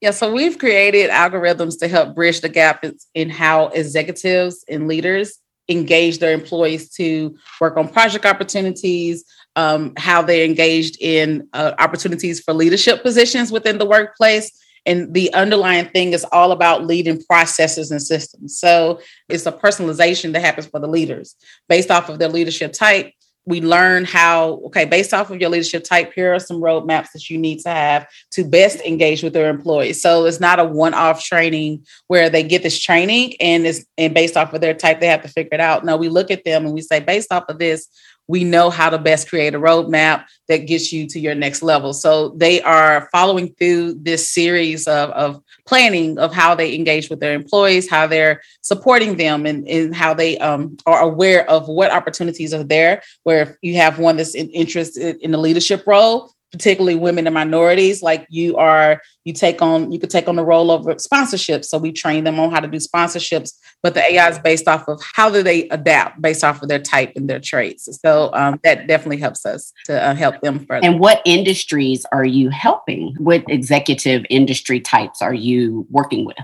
Yeah, 0.00 0.12
so 0.12 0.32
we've 0.32 0.58
created 0.58 1.10
algorithms 1.10 1.78
to 1.80 1.88
help 1.88 2.14
bridge 2.14 2.40
the 2.40 2.48
gap 2.48 2.84
in 3.14 3.28
how 3.28 3.66
executives 3.68 4.64
and 4.66 4.88
leaders 4.88 5.38
engage 5.68 6.18
their 6.18 6.32
employees 6.32 6.88
to 6.90 7.36
work 7.60 7.76
on 7.76 7.86
project 7.86 8.24
opportunities, 8.24 9.24
um, 9.56 9.92
how 9.96 10.22
they're 10.22 10.44
engaged 10.44 10.96
in 11.00 11.48
uh, 11.52 11.72
opportunities 11.78 12.40
for 12.40 12.54
leadership 12.54 13.02
positions 13.02 13.50
within 13.50 13.78
the 13.78 13.86
workplace. 13.86 14.50
And 14.86 15.12
the 15.12 15.32
underlying 15.34 15.88
thing 15.90 16.14
is 16.14 16.24
all 16.32 16.52
about 16.52 16.86
leading 16.86 17.22
processes 17.24 17.90
and 17.90 18.02
systems. 18.02 18.56
So 18.58 19.00
it's 19.28 19.44
a 19.44 19.52
personalization 19.52 20.32
that 20.32 20.40
happens 20.40 20.66
for 20.66 20.80
the 20.80 20.88
leaders 20.88 21.36
based 21.68 21.90
off 21.90 22.08
of 22.08 22.18
their 22.18 22.28
leadership 22.28 22.72
type 22.72 23.12
we 23.46 23.60
learn 23.60 24.04
how 24.04 24.60
okay 24.66 24.84
based 24.84 25.14
off 25.14 25.30
of 25.30 25.40
your 25.40 25.50
leadership 25.50 25.82
type 25.82 26.12
here 26.14 26.34
are 26.34 26.38
some 26.38 26.60
roadmaps 26.60 27.12
that 27.12 27.30
you 27.30 27.38
need 27.38 27.58
to 27.58 27.70
have 27.70 28.06
to 28.30 28.44
best 28.44 28.80
engage 28.82 29.22
with 29.22 29.32
their 29.32 29.48
employees 29.48 30.00
so 30.00 30.26
it's 30.26 30.40
not 30.40 30.58
a 30.58 30.64
one-off 30.64 31.22
training 31.24 31.84
where 32.08 32.28
they 32.28 32.42
get 32.42 32.62
this 32.62 32.78
training 32.78 33.34
and 33.40 33.66
is 33.66 33.86
and 33.96 34.14
based 34.14 34.36
off 34.36 34.52
of 34.52 34.60
their 34.60 34.74
type 34.74 35.00
they 35.00 35.06
have 35.06 35.22
to 35.22 35.28
figure 35.28 35.50
it 35.52 35.60
out 35.60 35.84
no 35.84 35.96
we 35.96 36.08
look 36.08 36.30
at 36.30 36.44
them 36.44 36.64
and 36.64 36.74
we 36.74 36.80
say 36.80 37.00
based 37.00 37.32
off 37.32 37.44
of 37.48 37.58
this 37.58 37.88
we 38.30 38.44
know 38.44 38.70
how 38.70 38.88
to 38.88 38.96
best 38.96 39.28
create 39.28 39.56
a 39.56 39.58
roadmap 39.58 40.24
that 40.46 40.58
gets 40.58 40.92
you 40.92 41.08
to 41.08 41.18
your 41.18 41.34
next 41.34 41.62
level. 41.62 41.92
So 41.92 42.28
they 42.36 42.62
are 42.62 43.08
following 43.10 43.52
through 43.54 43.94
this 43.94 44.30
series 44.30 44.86
of, 44.86 45.10
of 45.10 45.42
planning 45.66 46.16
of 46.16 46.32
how 46.32 46.54
they 46.54 46.76
engage 46.76 47.10
with 47.10 47.18
their 47.18 47.34
employees, 47.34 47.90
how 47.90 48.06
they're 48.06 48.40
supporting 48.60 49.16
them, 49.16 49.46
and, 49.46 49.66
and 49.66 49.92
how 49.92 50.14
they 50.14 50.38
um, 50.38 50.76
are 50.86 51.00
aware 51.00 51.48
of 51.50 51.66
what 51.66 51.90
opportunities 51.90 52.54
are 52.54 52.62
there. 52.62 53.02
Where 53.24 53.42
if 53.42 53.56
you 53.62 53.74
have 53.78 53.98
one 53.98 54.16
that's 54.16 54.36
in, 54.36 54.48
interested 54.50 55.16
in 55.16 55.32
the 55.32 55.38
leadership 55.38 55.82
role, 55.84 56.32
particularly 56.52 56.96
women 56.96 57.26
and 57.26 57.34
minorities 57.34 58.02
like 58.02 58.26
you 58.28 58.56
are 58.56 59.00
you 59.24 59.32
take 59.32 59.62
on 59.62 59.92
you 59.92 59.98
could 59.98 60.10
take 60.10 60.28
on 60.28 60.36
the 60.36 60.44
role 60.44 60.70
of 60.70 60.84
sponsorships. 60.96 61.66
So 61.66 61.78
we 61.78 61.92
train 61.92 62.24
them 62.24 62.40
on 62.40 62.50
how 62.50 62.60
to 62.60 62.68
do 62.68 62.78
sponsorships 62.78 63.52
but 63.82 63.94
the 63.94 64.12
ai 64.12 64.28
is 64.28 64.38
based 64.38 64.68
off 64.68 64.88
of 64.88 65.00
how 65.14 65.30
do 65.30 65.42
they 65.42 65.68
adapt 65.68 66.20
based 66.20 66.44
off 66.44 66.62
of 66.62 66.68
their 66.68 66.78
type 66.78 67.12
and 67.16 67.28
their 67.28 67.40
traits. 67.40 67.88
So 68.00 68.30
um, 68.34 68.60
that 68.62 68.86
definitely 68.86 69.18
helps 69.18 69.46
us 69.46 69.72
to 69.86 70.02
uh, 70.02 70.14
help 70.14 70.40
them 70.40 70.66
further. 70.66 70.86
And 70.86 71.00
what 71.00 71.22
industries 71.24 72.04
are 72.12 72.24
you 72.24 72.50
helping? 72.50 73.14
What 73.18 73.44
executive 73.48 74.24
industry 74.30 74.80
types 74.80 75.22
are 75.22 75.34
you 75.34 75.86
working 75.90 76.24
with? 76.24 76.36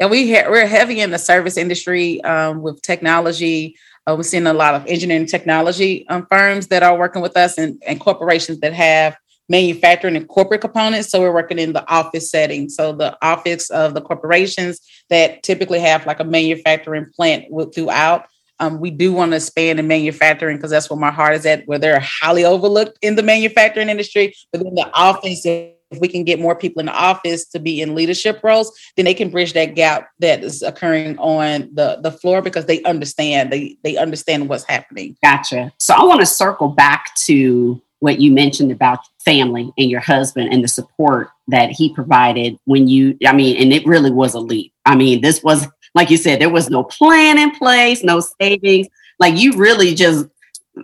And 0.00 0.10
we 0.10 0.34
ha- 0.34 0.48
we're 0.48 0.66
heavy 0.66 1.00
in 1.00 1.10
the 1.10 1.18
service 1.18 1.56
industry 1.56 2.22
um, 2.24 2.62
with 2.62 2.80
technology 2.82 3.76
uh, 4.06 4.14
we're 4.16 4.22
seeing 4.22 4.46
a 4.46 4.52
lot 4.52 4.74
of 4.74 4.86
engineering 4.86 5.26
technology 5.26 6.06
um, 6.08 6.26
firms 6.30 6.68
that 6.68 6.82
are 6.82 6.96
working 6.96 7.22
with 7.22 7.36
us 7.36 7.58
and, 7.58 7.80
and 7.86 8.00
corporations 8.00 8.60
that 8.60 8.72
have 8.72 9.16
manufacturing 9.48 10.16
and 10.16 10.28
corporate 10.28 10.60
components. 10.60 11.10
So 11.10 11.20
we're 11.20 11.34
working 11.34 11.58
in 11.58 11.72
the 11.72 11.88
office 11.88 12.30
setting. 12.30 12.68
So 12.68 12.92
the 12.92 13.16
office 13.22 13.70
of 13.70 13.94
the 13.94 14.00
corporations 14.00 14.80
that 15.10 15.42
typically 15.42 15.80
have 15.80 16.06
like 16.06 16.20
a 16.20 16.24
manufacturing 16.24 17.06
plant 17.14 17.46
throughout. 17.74 18.26
Um, 18.60 18.80
we 18.80 18.90
do 18.90 19.12
want 19.12 19.32
to 19.32 19.36
expand 19.36 19.80
in 19.80 19.88
manufacturing 19.88 20.56
because 20.56 20.70
that's 20.70 20.88
where 20.88 20.98
my 20.98 21.10
heart 21.10 21.34
is 21.34 21.44
at, 21.46 21.66
where 21.66 21.78
they're 21.78 22.00
highly 22.00 22.44
overlooked 22.44 22.98
in 23.02 23.16
the 23.16 23.22
manufacturing 23.22 23.88
industry. 23.88 24.34
But 24.52 24.62
in 24.62 24.74
the 24.74 24.88
office, 24.94 25.44
if 25.92 26.00
we 26.00 26.08
can 26.08 26.24
get 26.24 26.40
more 26.40 26.56
people 26.56 26.80
in 26.80 26.86
the 26.86 26.92
office 26.92 27.44
to 27.46 27.58
be 27.58 27.80
in 27.80 27.94
leadership 27.94 28.40
roles, 28.42 28.76
then 28.96 29.04
they 29.04 29.14
can 29.14 29.30
bridge 29.30 29.52
that 29.52 29.74
gap 29.74 30.10
that 30.20 30.42
is 30.42 30.62
occurring 30.62 31.18
on 31.18 31.68
the, 31.72 31.98
the 32.02 32.10
floor 32.10 32.42
because 32.42 32.66
they 32.66 32.82
understand 32.84 33.52
they 33.52 33.76
they 33.82 33.96
understand 33.96 34.48
what's 34.48 34.64
happening. 34.64 35.16
Gotcha. 35.22 35.72
So 35.78 35.94
I 35.94 36.04
want 36.04 36.20
to 36.20 36.26
circle 36.26 36.68
back 36.68 37.14
to 37.26 37.80
what 38.00 38.20
you 38.20 38.32
mentioned 38.32 38.72
about 38.72 38.98
family 39.24 39.72
and 39.78 39.88
your 39.88 40.00
husband 40.00 40.52
and 40.52 40.64
the 40.64 40.68
support 40.68 41.28
that 41.46 41.70
he 41.70 41.94
provided 41.94 42.58
when 42.64 42.88
you 42.88 43.16
I 43.26 43.32
mean, 43.32 43.56
and 43.56 43.72
it 43.72 43.86
really 43.86 44.10
was 44.10 44.34
a 44.34 44.40
leap. 44.40 44.72
I 44.84 44.96
mean, 44.96 45.20
this 45.20 45.42
was 45.42 45.66
like 45.94 46.10
you 46.10 46.16
said, 46.16 46.40
there 46.40 46.50
was 46.50 46.70
no 46.70 46.84
plan 46.84 47.38
in 47.38 47.50
place, 47.52 48.02
no 48.02 48.20
savings. 48.20 48.88
Like 49.18 49.36
you 49.36 49.52
really 49.52 49.94
just 49.94 50.26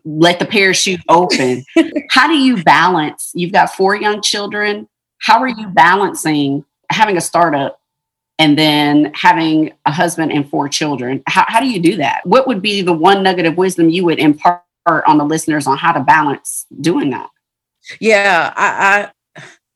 let 0.04 0.38
the 0.38 0.44
parachute 0.44 1.00
open. 1.08 1.64
How 2.10 2.26
do 2.26 2.34
you 2.34 2.62
balance? 2.62 3.32
You've 3.34 3.52
got 3.52 3.70
four 3.70 3.96
young 3.96 4.22
children 4.22 4.88
how 5.18 5.40
are 5.40 5.48
you 5.48 5.68
balancing 5.68 6.64
having 6.90 7.16
a 7.16 7.20
startup 7.20 7.80
and 8.38 8.56
then 8.56 9.12
having 9.14 9.72
a 9.84 9.92
husband 9.92 10.32
and 10.32 10.48
four 10.48 10.68
children? 10.68 11.22
How, 11.26 11.44
how 11.48 11.60
do 11.60 11.68
you 11.68 11.80
do 11.80 11.96
that? 11.96 12.24
What 12.24 12.46
would 12.46 12.62
be 12.62 12.82
the 12.82 12.92
one 12.92 13.22
nugget 13.22 13.46
of 13.46 13.56
wisdom 13.56 13.88
you 13.88 14.04
would 14.04 14.18
impart 14.18 14.62
on 14.86 15.18
the 15.18 15.24
listeners 15.24 15.66
on 15.66 15.76
how 15.76 15.92
to 15.92 16.00
balance 16.00 16.66
doing 16.80 17.10
that? 17.10 17.28
Yeah, 18.00 18.52
I, 18.56 19.10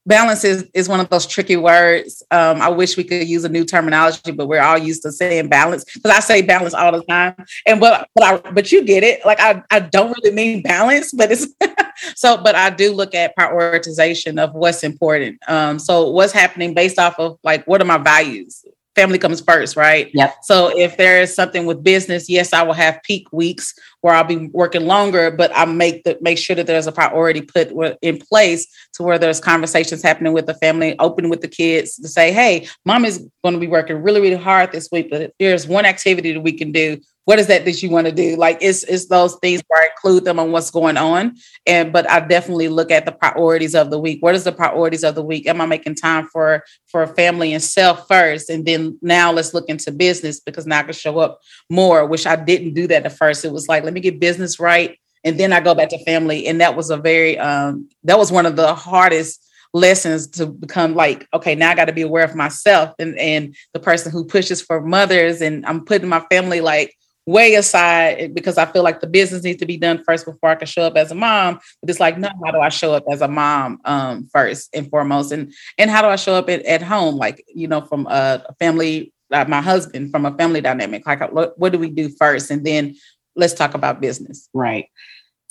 balance 0.07 0.45
is, 0.45 0.65
is 0.75 0.89
one 0.89 1.01
of 1.01 1.09
those 1.09 1.27
tricky 1.27 1.57
words. 1.57 2.23
Um, 2.31 2.61
I 2.61 2.69
wish 2.69 2.97
we 2.97 3.05
could 3.05 3.27
use 3.29 3.45
a 3.45 3.49
new 3.49 3.65
terminology, 3.65 4.33
but 4.33 4.49
we're 4.49 4.61
all 4.61 4.79
used 4.79 5.03
to 5.03 5.13
saying 5.13 5.49
balance 5.49 5.85
because 5.85 6.11
I 6.11 6.21
say 6.21 6.43
balance 6.43 6.75
all 6.75 6.93
the 6.93 7.03
time. 7.05 7.35
And 7.67 7.81
but 7.81 8.09
but 8.15 8.25
I 8.25 8.51
but 8.51 8.73
you 8.73 8.85
get 8.85 9.03
it. 9.03 9.25
Like 9.25 9.41
I 9.41 9.63
I 9.71 9.81
don't 9.81 10.17
really 10.17 10.35
mean 10.35 10.63
balance, 10.63 11.13
but 11.13 11.31
it's 11.31 11.47
so. 12.17 12.37
But 12.43 12.55
I 12.55 12.71
do 12.71 12.93
look 12.93 13.15
at 13.15 13.37
prioritization 13.37 14.43
of 14.43 14.55
what's 14.55 14.83
important. 14.83 15.39
Um, 15.49 15.79
so 15.79 16.11
what's 16.11 16.33
happening 16.33 16.75
based 16.75 16.99
off 16.99 17.19
of 17.19 17.39
like 17.43 17.65
what 17.67 17.81
are 17.81 17.87
my 17.87 17.99
values? 17.99 18.65
Family 18.95 19.19
comes 19.19 19.41
first, 19.41 19.77
right? 19.77 20.11
Yep. 20.13 20.37
So 20.43 20.77
if 20.77 20.97
there 20.97 21.21
is 21.21 21.35
something 21.35 21.67
with 21.67 21.83
business, 21.83 22.29
yes, 22.29 22.53
I 22.53 22.63
will 22.63 22.75
have 22.75 23.03
peak 23.03 23.27
weeks 23.33 23.75
where 24.01 24.15
I'll 24.15 24.25
be 24.25 24.49
working 24.49 24.87
longer, 24.87 25.31
but 25.31 25.51
I 25.55 25.65
make 25.65 26.05
the 26.05 26.19
make 26.21 26.39
sure 26.39 26.57
that 26.57 26.67
there's 26.67 26.87
a 26.87 26.93
priority 26.93 27.41
put 27.41 27.73
in 28.03 28.19
place 28.19 28.67
to 28.95 29.03
where 29.03 29.19
there's 29.19 29.41
conversations 29.41 30.03
happening 30.03 30.33
with 30.33 30.47
the 30.47 30.55
family, 30.55 30.99
open 30.99 31.29
with 31.29 31.41
the 31.41 31.49
kids 31.49 31.97
to 31.97 32.09
say, 32.09 32.33
hey, 32.33 32.69
mom 32.85 33.05
is 33.05 33.27
going 33.43 33.55
to 33.55 33.61
be 33.61 33.69
working 33.69 34.03
really, 34.03 34.21
really 34.21 34.43
hard 34.43 34.73
this 34.73 34.89
week, 34.93 35.09
but 35.11 35.33
there's 35.39 35.67
one 35.67 35.87
activity 35.87 36.33
that 36.33 36.41
we 36.41 36.53
can 36.53 36.73
do 36.73 37.01
what 37.25 37.39
is 37.39 37.47
that 37.47 37.65
that 37.65 37.83
you 37.83 37.91
want 37.91 38.07
to 38.07 38.13
do? 38.13 38.37
Like 38.37 38.59
it's 38.61 38.83
it's 38.85 39.07
those 39.07 39.37
things 39.37 39.63
where 39.69 39.83
i 39.83 39.87
include 39.87 40.25
them 40.25 40.39
on 40.39 40.51
what's 40.51 40.71
going 40.71 40.97
on 40.97 41.37
and 41.67 41.93
but 41.93 42.11
i 42.11 42.21
definitely 42.21 42.69
look 42.69 42.91
at 42.91 43.07
the 43.07 43.13
priorities 43.13 43.75
of 43.75 43.91
the 43.91 43.99
week. 43.99 44.23
What 44.23 44.35
is 44.35 44.45
the 44.45 44.53
priorities 44.53 45.05
of 45.05 45.15
the 45.15 45.23
week? 45.23 45.47
Am 45.47 45.61
i 45.61 45.67
making 45.67 45.95
time 45.95 46.27
for 46.29 46.65
for 46.89 47.07
family 47.07 47.53
and 47.53 47.63
self 47.63 48.09
first 48.09 48.51
and 48.51 48.67
then 48.67 48.99
now 49.03 49.33
let's 49.33 49.55
look 49.55 49.69
into 49.69 49.93
business 49.93 50.41
because 50.41 50.67
now 50.67 50.81
i 50.81 50.83
can 50.83 50.93
show 50.93 51.19
up 51.19 51.41
more 51.71 52.07
which 52.07 52.27
i 52.27 52.37
didn't 52.37 52.75
do 52.75 52.87
that 52.89 53.07
at 53.07 53.17
first. 53.17 53.45
It 53.45 53.53
was 53.53 53.69
like 53.69 53.85
let 53.85 53.93
me 53.93 54.01
get 54.01 54.19
business 54.19 54.59
right 54.59 54.99
and 55.25 55.39
then 55.39 55.53
i 55.53 55.61
go 55.61 55.75
back 55.75 55.91
to 55.91 56.05
family 56.05 56.47
and 56.47 56.61
that 56.61 56.77
was 56.77 56.91
a 56.91 56.97
very 56.97 57.39
um 57.39 57.89
that 58.03 58.19
was 58.19 58.33
one 58.33 58.47
of 58.47 58.57
the 58.57 58.75
hardest 58.75 59.49
lessons 59.75 60.27
to 60.27 60.47
become 60.47 60.95
like 60.95 61.27
okay 61.33 61.55
now 61.55 61.71
i 61.71 61.75
got 61.75 61.87
to 61.87 61.93
be 61.93 62.03
aware 62.03 62.25
of 62.25 62.35
myself 62.35 62.95
and 62.99 63.17
and 63.19 63.55
the 63.73 63.81
person 63.81 64.13
who 64.13 64.25
pushes 64.25 64.61
for 64.61 64.83
mothers 64.83 65.41
and 65.41 65.65
i'm 65.65 65.85
putting 65.85 66.09
my 66.09 66.21
family 66.31 66.61
like 66.61 66.95
way 67.27 67.55
aside 67.55 68.35
because 68.35 68.59
I 68.59 68.67
feel 68.67 68.83
like 68.83 69.01
the 69.01 69.07
business 69.07 69.45
needs 69.45 69.61
to 69.61 69.67
be 69.67 69.77
done 69.77 70.03
first 70.05 70.27
before 70.27 70.51
I 70.51 70.55
can 70.57 70.67
show 70.67 70.83
up 70.83 70.97
as 70.97 71.11
a 71.11 71.15
mom. 71.15 71.61
But 71.81 71.91
it's 71.91 72.01
like, 72.01 72.19
no, 72.19 72.29
how 72.45 72.51
do 72.51 72.59
I 72.59 72.69
show 72.69 72.95
up 72.95 73.05
as 73.11 73.21
a 73.21 73.29
mom 73.29 73.81
um, 73.85 74.29
first 74.33 74.71
and 74.75 74.89
foremost? 74.91 75.33
And 75.33 75.53
and 75.79 75.91
how 75.91 76.03
do 76.03 76.09
I 76.09 76.17
show 76.17 76.35
up 76.35 76.49
at, 76.49 76.65
at 76.65 76.83
home? 76.83 77.17
Like, 77.17 77.45
you 77.49 77.69
know, 77.69 77.81
from 77.83 78.07
a 78.09 78.45
family, 78.59 79.13
like 79.31 79.49
my 79.49 79.61
husband, 79.61 80.11
from 80.11 80.27
a 80.27 80.37
family 80.37 80.61
dynamic. 80.61 81.07
Like, 81.07 81.33
what, 81.33 81.59
what 81.59 81.73
do 81.73 81.79
we 81.79 81.91
do 81.91 82.09
first? 82.09 82.51
And 82.51 82.67
then 82.67 82.97
let's 83.37 83.55
talk 83.55 83.75
about 83.75 84.01
business. 84.01 84.49
Right. 84.53 84.87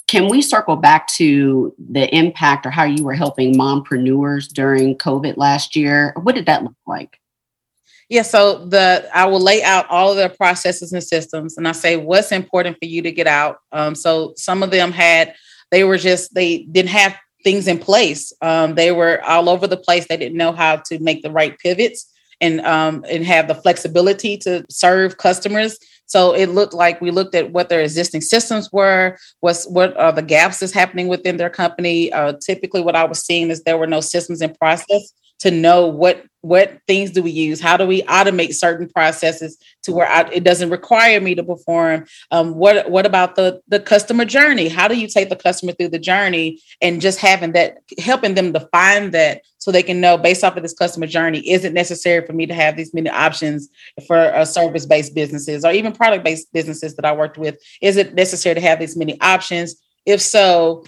Can 0.07 0.27
we 0.27 0.41
circle 0.41 0.75
back 0.75 1.07
to 1.07 1.73
the 1.79 2.13
impact 2.13 2.65
or 2.65 2.69
how 2.69 2.83
you 2.83 3.01
were 3.01 3.13
helping 3.13 3.55
mompreneurs 3.55 4.49
during 4.49 4.97
COVID 4.97 5.37
last 5.37 5.73
year? 5.73 6.13
What 6.21 6.35
did 6.35 6.47
that 6.47 6.63
look 6.63 6.75
like? 6.85 7.17
Yeah, 8.11 8.23
so 8.23 8.65
the 8.65 9.07
I 9.13 9.25
will 9.25 9.39
lay 9.39 9.63
out 9.63 9.89
all 9.89 10.11
of 10.11 10.17
the 10.17 10.27
processes 10.35 10.91
and 10.91 11.01
systems, 11.01 11.55
and 11.55 11.65
I 11.65 11.71
say 11.71 11.95
what's 11.95 12.33
important 12.33 12.77
for 12.77 12.83
you 12.83 13.01
to 13.03 13.09
get 13.09 13.25
out. 13.25 13.59
Um, 13.71 13.95
so 13.95 14.33
some 14.35 14.63
of 14.63 14.69
them 14.69 14.91
had 14.91 15.33
they 15.71 15.85
were 15.85 15.97
just 15.97 16.33
they 16.33 16.63
didn't 16.63 16.89
have 16.89 17.15
things 17.45 17.69
in 17.69 17.79
place. 17.79 18.33
Um, 18.41 18.75
they 18.75 18.91
were 18.91 19.23
all 19.23 19.47
over 19.47 19.65
the 19.65 19.77
place. 19.77 20.07
They 20.07 20.17
didn't 20.17 20.37
know 20.37 20.51
how 20.51 20.75
to 20.87 20.99
make 20.99 21.21
the 21.21 21.31
right 21.31 21.57
pivots 21.57 22.05
and 22.41 22.59
um, 22.65 23.05
and 23.09 23.25
have 23.25 23.47
the 23.47 23.55
flexibility 23.55 24.35
to 24.39 24.65
serve 24.69 25.15
customers. 25.15 25.79
So 26.05 26.35
it 26.35 26.47
looked 26.47 26.73
like 26.73 26.99
we 26.99 27.11
looked 27.11 27.33
at 27.33 27.53
what 27.53 27.69
their 27.69 27.79
existing 27.79 28.19
systems 28.19 28.69
were, 28.73 29.17
what's 29.39 29.65
what 29.69 29.95
are 29.95 30.11
the 30.11 30.21
gaps 30.21 30.59
that's 30.59 30.73
happening 30.73 31.07
within 31.07 31.37
their 31.37 31.49
company. 31.49 32.11
Uh, 32.11 32.33
typically, 32.45 32.81
what 32.81 32.97
I 32.97 33.05
was 33.05 33.25
seeing 33.25 33.49
is 33.49 33.63
there 33.63 33.77
were 33.77 33.87
no 33.87 34.01
systems 34.01 34.41
in 34.41 34.53
process 34.55 35.13
to 35.41 35.51
know 35.51 35.87
what 35.87 36.25
what 36.43 36.79
things 36.87 37.11
do 37.11 37.21
we 37.21 37.29
use? 37.29 37.61
How 37.61 37.77
do 37.77 37.85
we 37.85 38.01
automate 38.03 38.55
certain 38.55 38.89
processes 38.89 39.57
to 39.83 39.91
where 39.91 40.07
I, 40.07 40.27
it 40.31 40.43
doesn't 40.43 40.71
require 40.71 41.21
me 41.21 41.35
to 41.35 41.43
perform? 41.43 42.05
Um, 42.31 42.55
what 42.55 42.89
what 42.89 43.05
about 43.05 43.35
the 43.35 43.61
the 43.67 43.79
customer 43.79 44.25
journey? 44.25 44.67
How 44.67 44.87
do 44.87 44.97
you 44.97 45.07
take 45.07 45.29
the 45.29 45.35
customer 45.35 45.73
through 45.73 45.89
the 45.89 45.99
journey 45.99 46.61
and 46.81 46.99
just 46.99 47.19
having 47.19 47.51
that 47.53 47.77
helping 47.99 48.33
them 48.33 48.51
define 48.51 49.11
that 49.11 49.41
so 49.59 49.71
they 49.71 49.83
can 49.83 50.01
know 50.01 50.17
based 50.17 50.43
off 50.43 50.57
of 50.57 50.63
this 50.63 50.73
customer 50.73 51.05
journey 51.05 51.39
is 51.47 51.63
it 51.63 51.73
necessary 51.73 52.25
for 52.25 52.33
me 52.33 52.47
to 52.47 52.53
have 52.55 52.75
these 52.75 52.93
many 52.95 53.09
options 53.09 53.69
for 54.07 54.17
uh, 54.17 54.43
service 54.43 54.87
based 54.87 55.13
businesses 55.13 55.63
or 55.63 55.71
even 55.71 55.93
product 55.93 56.23
based 56.23 56.51
businesses 56.53 56.95
that 56.95 57.05
i 57.05 57.11
worked 57.11 57.37
with? 57.37 57.59
Is 57.81 57.97
it 57.97 58.15
necessary 58.15 58.55
to 58.55 58.61
have 58.61 58.79
these 58.79 58.97
many 58.97 59.19
options? 59.21 59.75
If 60.05 60.21
so 60.21 60.83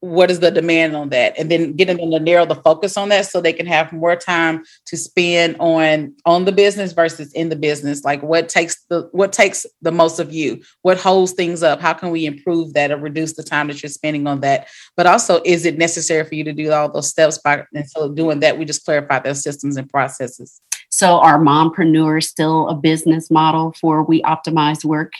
what 0.00 0.30
is 0.30 0.40
the 0.40 0.50
demand 0.50 0.94
on 0.94 1.08
that? 1.08 1.36
And 1.38 1.50
then 1.50 1.72
getting 1.72 1.96
them 1.96 2.10
to 2.12 2.20
narrow 2.20 2.46
the 2.46 2.54
focus 2.54 2.96
on 2.96 3.08
that 3.08 3.26
so 3.26 3.40
they 3.40 3.52
can 3.52 3.66
have 3.66 3.92
more 3.92 4.14
time 4.14 4.62
to 4.86 4.96
spend 4.96 5.56
on 5.58 6.14
on 6.24 6.44
the 6.44 6.52
business 6.52 6.92
versus 6.92 7.32
in 7.32 7.48
the 7.48 7.56
business. 7.56 8.04
Like 8.04 8.22
what 8.22 8.48
takes 8.48 8.84
the 8.88 9.08
what 9.12 9.32
takes 9.32 9.66
the 9.82 9.90
most 9.90 10.20
of 10.20 10.32
you? 10.32 10.62
What 10.82 10.98
holds 10.98 11.32
things 11.32 11.62
up? 11.62 11.80
How 11.80 11.94
can 11.94 12.10
we 12.10 12.26
improve 12.26 12.74
that 12.74 12.92
or 12.92 12.96
reduce 12.96 13.34
the 13.34 13.42
time 13.42 13.66
that 13.68 13.82
you're 13.82 13.90
spending 13.90 14.26
on 14.26 14.40
that? 14.40 14.68
But 14.96 15.06
also 15.06 15.40
is 15.44 15.66
it 15.66 15.78
necessary 15.78 16.24
for 16.24 16.34
you 16.36 16.44
to 16.44 16.52
do 16.52 16.70
all 16.70 16.90
those 16.90 17.08
steps 17.08 17.38
by 17.38 17.64
and 17.74 17.88
so 17.88 18.08
doing 18.12 18.40
that 18.40 18.58
we 18.58 18.64
just 18.64 18.84
clarify 18.84 19.18
those 19.18 19.42
systems 19.42 19.76
and 19.76 19.90
processes. 19.90 20.60
So 20.90 21.18
are 21.18 21.38
mompreneurs 21.38 22.24
still 22.24 22.68
a 22.68 22.74
business 22.74 23.30
model 23.30 23.74
for 23.80 24.02
we 24.02 24.22
optimize 24.22 24.84
work? 24.84 25.12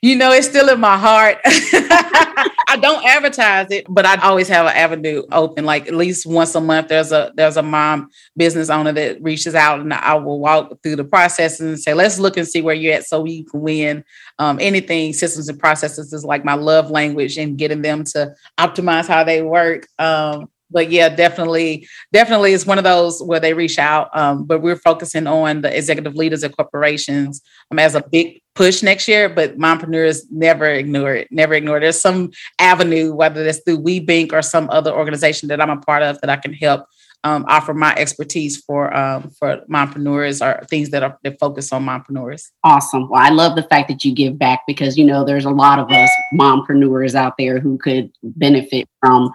You 0.00 0.16
know, 0.16 0.30
it's 0.30 0.46
still 0.46 0.68
in 0.68 0.78
my 0.78 0.96
heart. 0.96 1.38
I 2.74 2.76
don't 2.76 3.06
advertise 3.06 3.70
it, 3.70 3.86
but 3.88 4.04
I 4.04 4.16
always 4.16 4.48
have 4.48 4.66
an 4.66 4.74
avenue 4.74 5.22
open. 5.30 5.64
Like 5.64 5.86
at 5.86 5.94
least 5.94 6.26
once 6.26 6.56
a 6.56 6.60
month, 6.60 6.88
there's 6.88 7.12
a 7.12 7.32
there's 7.36 7.56
a 7.56 7.62
mom 7.62 8.10
business 8.36 8.68
owner 8.68 8.90
that 8.90 9.22
reaches 9.22 9.54
out, 9.54 9.78
and 9.78 9.94
I 9.94 10.14
will 10.14 10.40
walk 10.40 10.82
through 10.82 10.96
the 10.96 11.04
processes 11.04 11.60
and 11.60 11.78
say, 11.78 11.94
"Let's 11.94 12.18
look 12.18 12.36
and 12.36 12.48
see 12.48 12.62
where 12.62 12.74
you're 12.74 12.94
at, 12.94 13.04
so 13.04 13.20
we 13.20 13.44
can 13.44 13.60
win." 13.60 14.04
Um, 14.40 14.58
anything 14.60 15.12
systems 15.12 15.48
and 15.48 15.56
processes 15.56 16.12
is 16.12 16.24
like 16.24 16.44
my 16.44 16.54
love 16.54 16.90
language, 16.90 17.38
and 17.38 17.56
getting 17.56 17.80
them 17.80 18.02
to 18.06 18.34
optimize 18.58 19.06
how 19.06 19.22
they 19.22 19.40
work. 19.40 19.86
Um, 20.00 20.48
but 20.74 20.90
yeah, 20.90 21.08
definitely, 21.08 21.88
definitely 22.12 22.52
is 22.52 22.66
one 22.66 22.76
of 22.78 22.84
those 22.84 23.22
where 23.22 23.40
they 23.40 23.54
reach 23.54 23.78
out. 23.78 24.10
Um, 24.14 24.44
but 24.44 24.60
we're 24.60 24.76
focusing 24.76 25.26
on 25.26 25.62
the 25.62 25.74
executive 25.74 26.16
leaders 26.16 26.42
of 26.42 26.54
corporations 26.56 27.40
um, 27.70 27.78
as 27.78 27.94
a 27.94 28.02
big 28.02 28.42
push 28.54 28.82
next 28.82 29.08
year. 29.08 29.28
But 29.28 29.56
mompreneurs 29.56 30.24
never 30.30 30.66
ignore 30.66 31.14
it. 31.14 31.28
Never 31.30 31.54
ignore 31.54 31.78
it. 31.78 31.80
There's 31.80 32.00
some 32.00 32.32
avenue, 32.58 33.14
whether 33.14 33.44
that's 33.44 33.60
through 33.60 33.82
WeBank 33.82 34.32
or 34.32 34.42
some 34.42 34.68
other 34.68 34.92
organization 34.92 35.48
that 35.48 35.60
I'm 35.60 35.70
a 35.70 35.78
part 35.78 36.02
of, 36.02 36.20
that 36.20 36.28
I 36.28 36.36
can 36.36 36.52
help 36.52 36.86
um, 37.24 37.46
offer 37.48 37.72
my 37.72 37.94
expertise 37.94 38.58
for 38.58 38.94
um, 38.94 39.30
for 39.38 39.62
mompreneurs 39.70 40.44
or 40.44 40.64
things 40.66 40.90
that 40.90 41.02
are 41.02 41.18
that 41.22 41.38
focus 41.40 41.72
on 41.72 41.84
mompreneurs. 41.84 42.50
Awesome. 42.62 43.08
Well, 43.08 43.20
I 43.20 43.30
love 43.30 43.56
the 43.56 43.62
fact 43.62 43.88
that 43.88 44.04
you 44.04 44.14
give 44.14 44.38
back 44.38 44.60
because 44.66 44.98
you 44.98 45.04
know 45.04 45.24
there's 45.24 45.46
a 45.46 45.50
lot 45.50 45.78
of 45.78 45.90
us 45.90 46.10
mompreneurs 46.34 47.14
out 47.14 47.34
there 47.38 47.60
who 47.60 47.78
could 47.78 48.12
benefit 48.22 48.86
from 49.00 49.32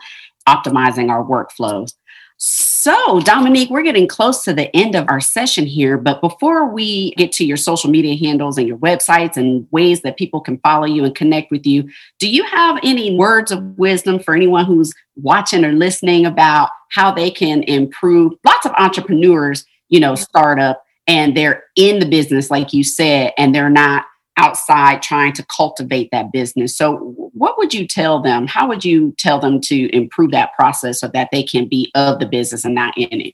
optimizing 0.49 1.09
our 1.09 1.23
workflows. 1.23 1.93
So, 2.41 3.19
Domonique, 3.19 3.69
we're 3.69 3.83
getting 3.83 4.07
close 4.07 4.45
to 4.45 4.53
the 4.53 4.73
end 4.73 4.95
of 4.95 5.05
our 5.09 5.19
session 5.19 5.65
here. 5.65 5.97
But 5.97 6.21
before 6.21 6.65
we 6.65 7.12
get 7.15 7.33
to 7.33 7.45
your 7.45 7.57
social 7.57 7.89
media 7.89 8.15
handles 8.15 8.57
and 8.57 8.65
your 8.65 8.77
websites 8.77 9.35
and 9.35 9.67
ways 9.71 10.03
that 10.03 10.15
people 10.15 10.39
can 10.39 10.57
follow 10.59 10.85
you 10.85 11.03
and 11.03 11.13
connect 11.13 11.51
with 11.51 11.65
you, 11.65 11.89
do 12.17 12.29
you 12.29 12.45
have 12.45 12.79
any 12.81 13.17
words 13.17 13.51
of 13.51 13.77
wisdom 13.77 14.19
for 14.19 14.33
anyone 14.33 14.63
who's 14.63 14.93
watching 15.17 15.65
or 15.65 15.73
listening 15.73 16.25
about 16.25 16.69
how 16.91 17.12
they 17.12 17.29
can 17.29 17.62
improve? 17.63 18.31
Lots 18.45 18.65
of 18.65 18.71
entrepreneurs, 18.77 19.65
you 19.89 19.99
know, 19.99 20.15
start 20.15 20.62
up 20.62 20.81
and 21.07 21.35
they're 21.35 21.65
in 21.75 21.99
the 21.99 22.05
business, 22.05 22.49
like 22.49 22.71
you 22.71 22.85
said, 22.85 23.33
and 23.38 23.53
they're 23.53 23.69
not 23.69 24.05
outside 24.39 25.02
trying 25.02 25.34
to 25.34 25.45
cultivate 25.45 26.10
that 26.12 26.32
business. 26.32 26.75
So, 26.75 26.95
what 27.34 27.58
would 27.58 27.73
you 27.73 27.86
tell 27.86 28.21
them? 28.21 28.47
How 28.47 28.67
would 28.67 28.84
you 28.84 29.13
tell 29.17 29.39
them 29.39 29.60
to 29.62 29.95
improve 29.95 30.32
that 30.32 30.54
process 30.56 30.99
so 30.99 31.10
that 31.10 31.30
they 31.32 31.43
can 31.43 31.67
be 31.67 31.91
of 31.93 32.19
the 32.19 32.25
business 32.25 32.65
and 32.65 32.73
not 32.73 32.97
in 32.97 33.21
it? 33.21 33.34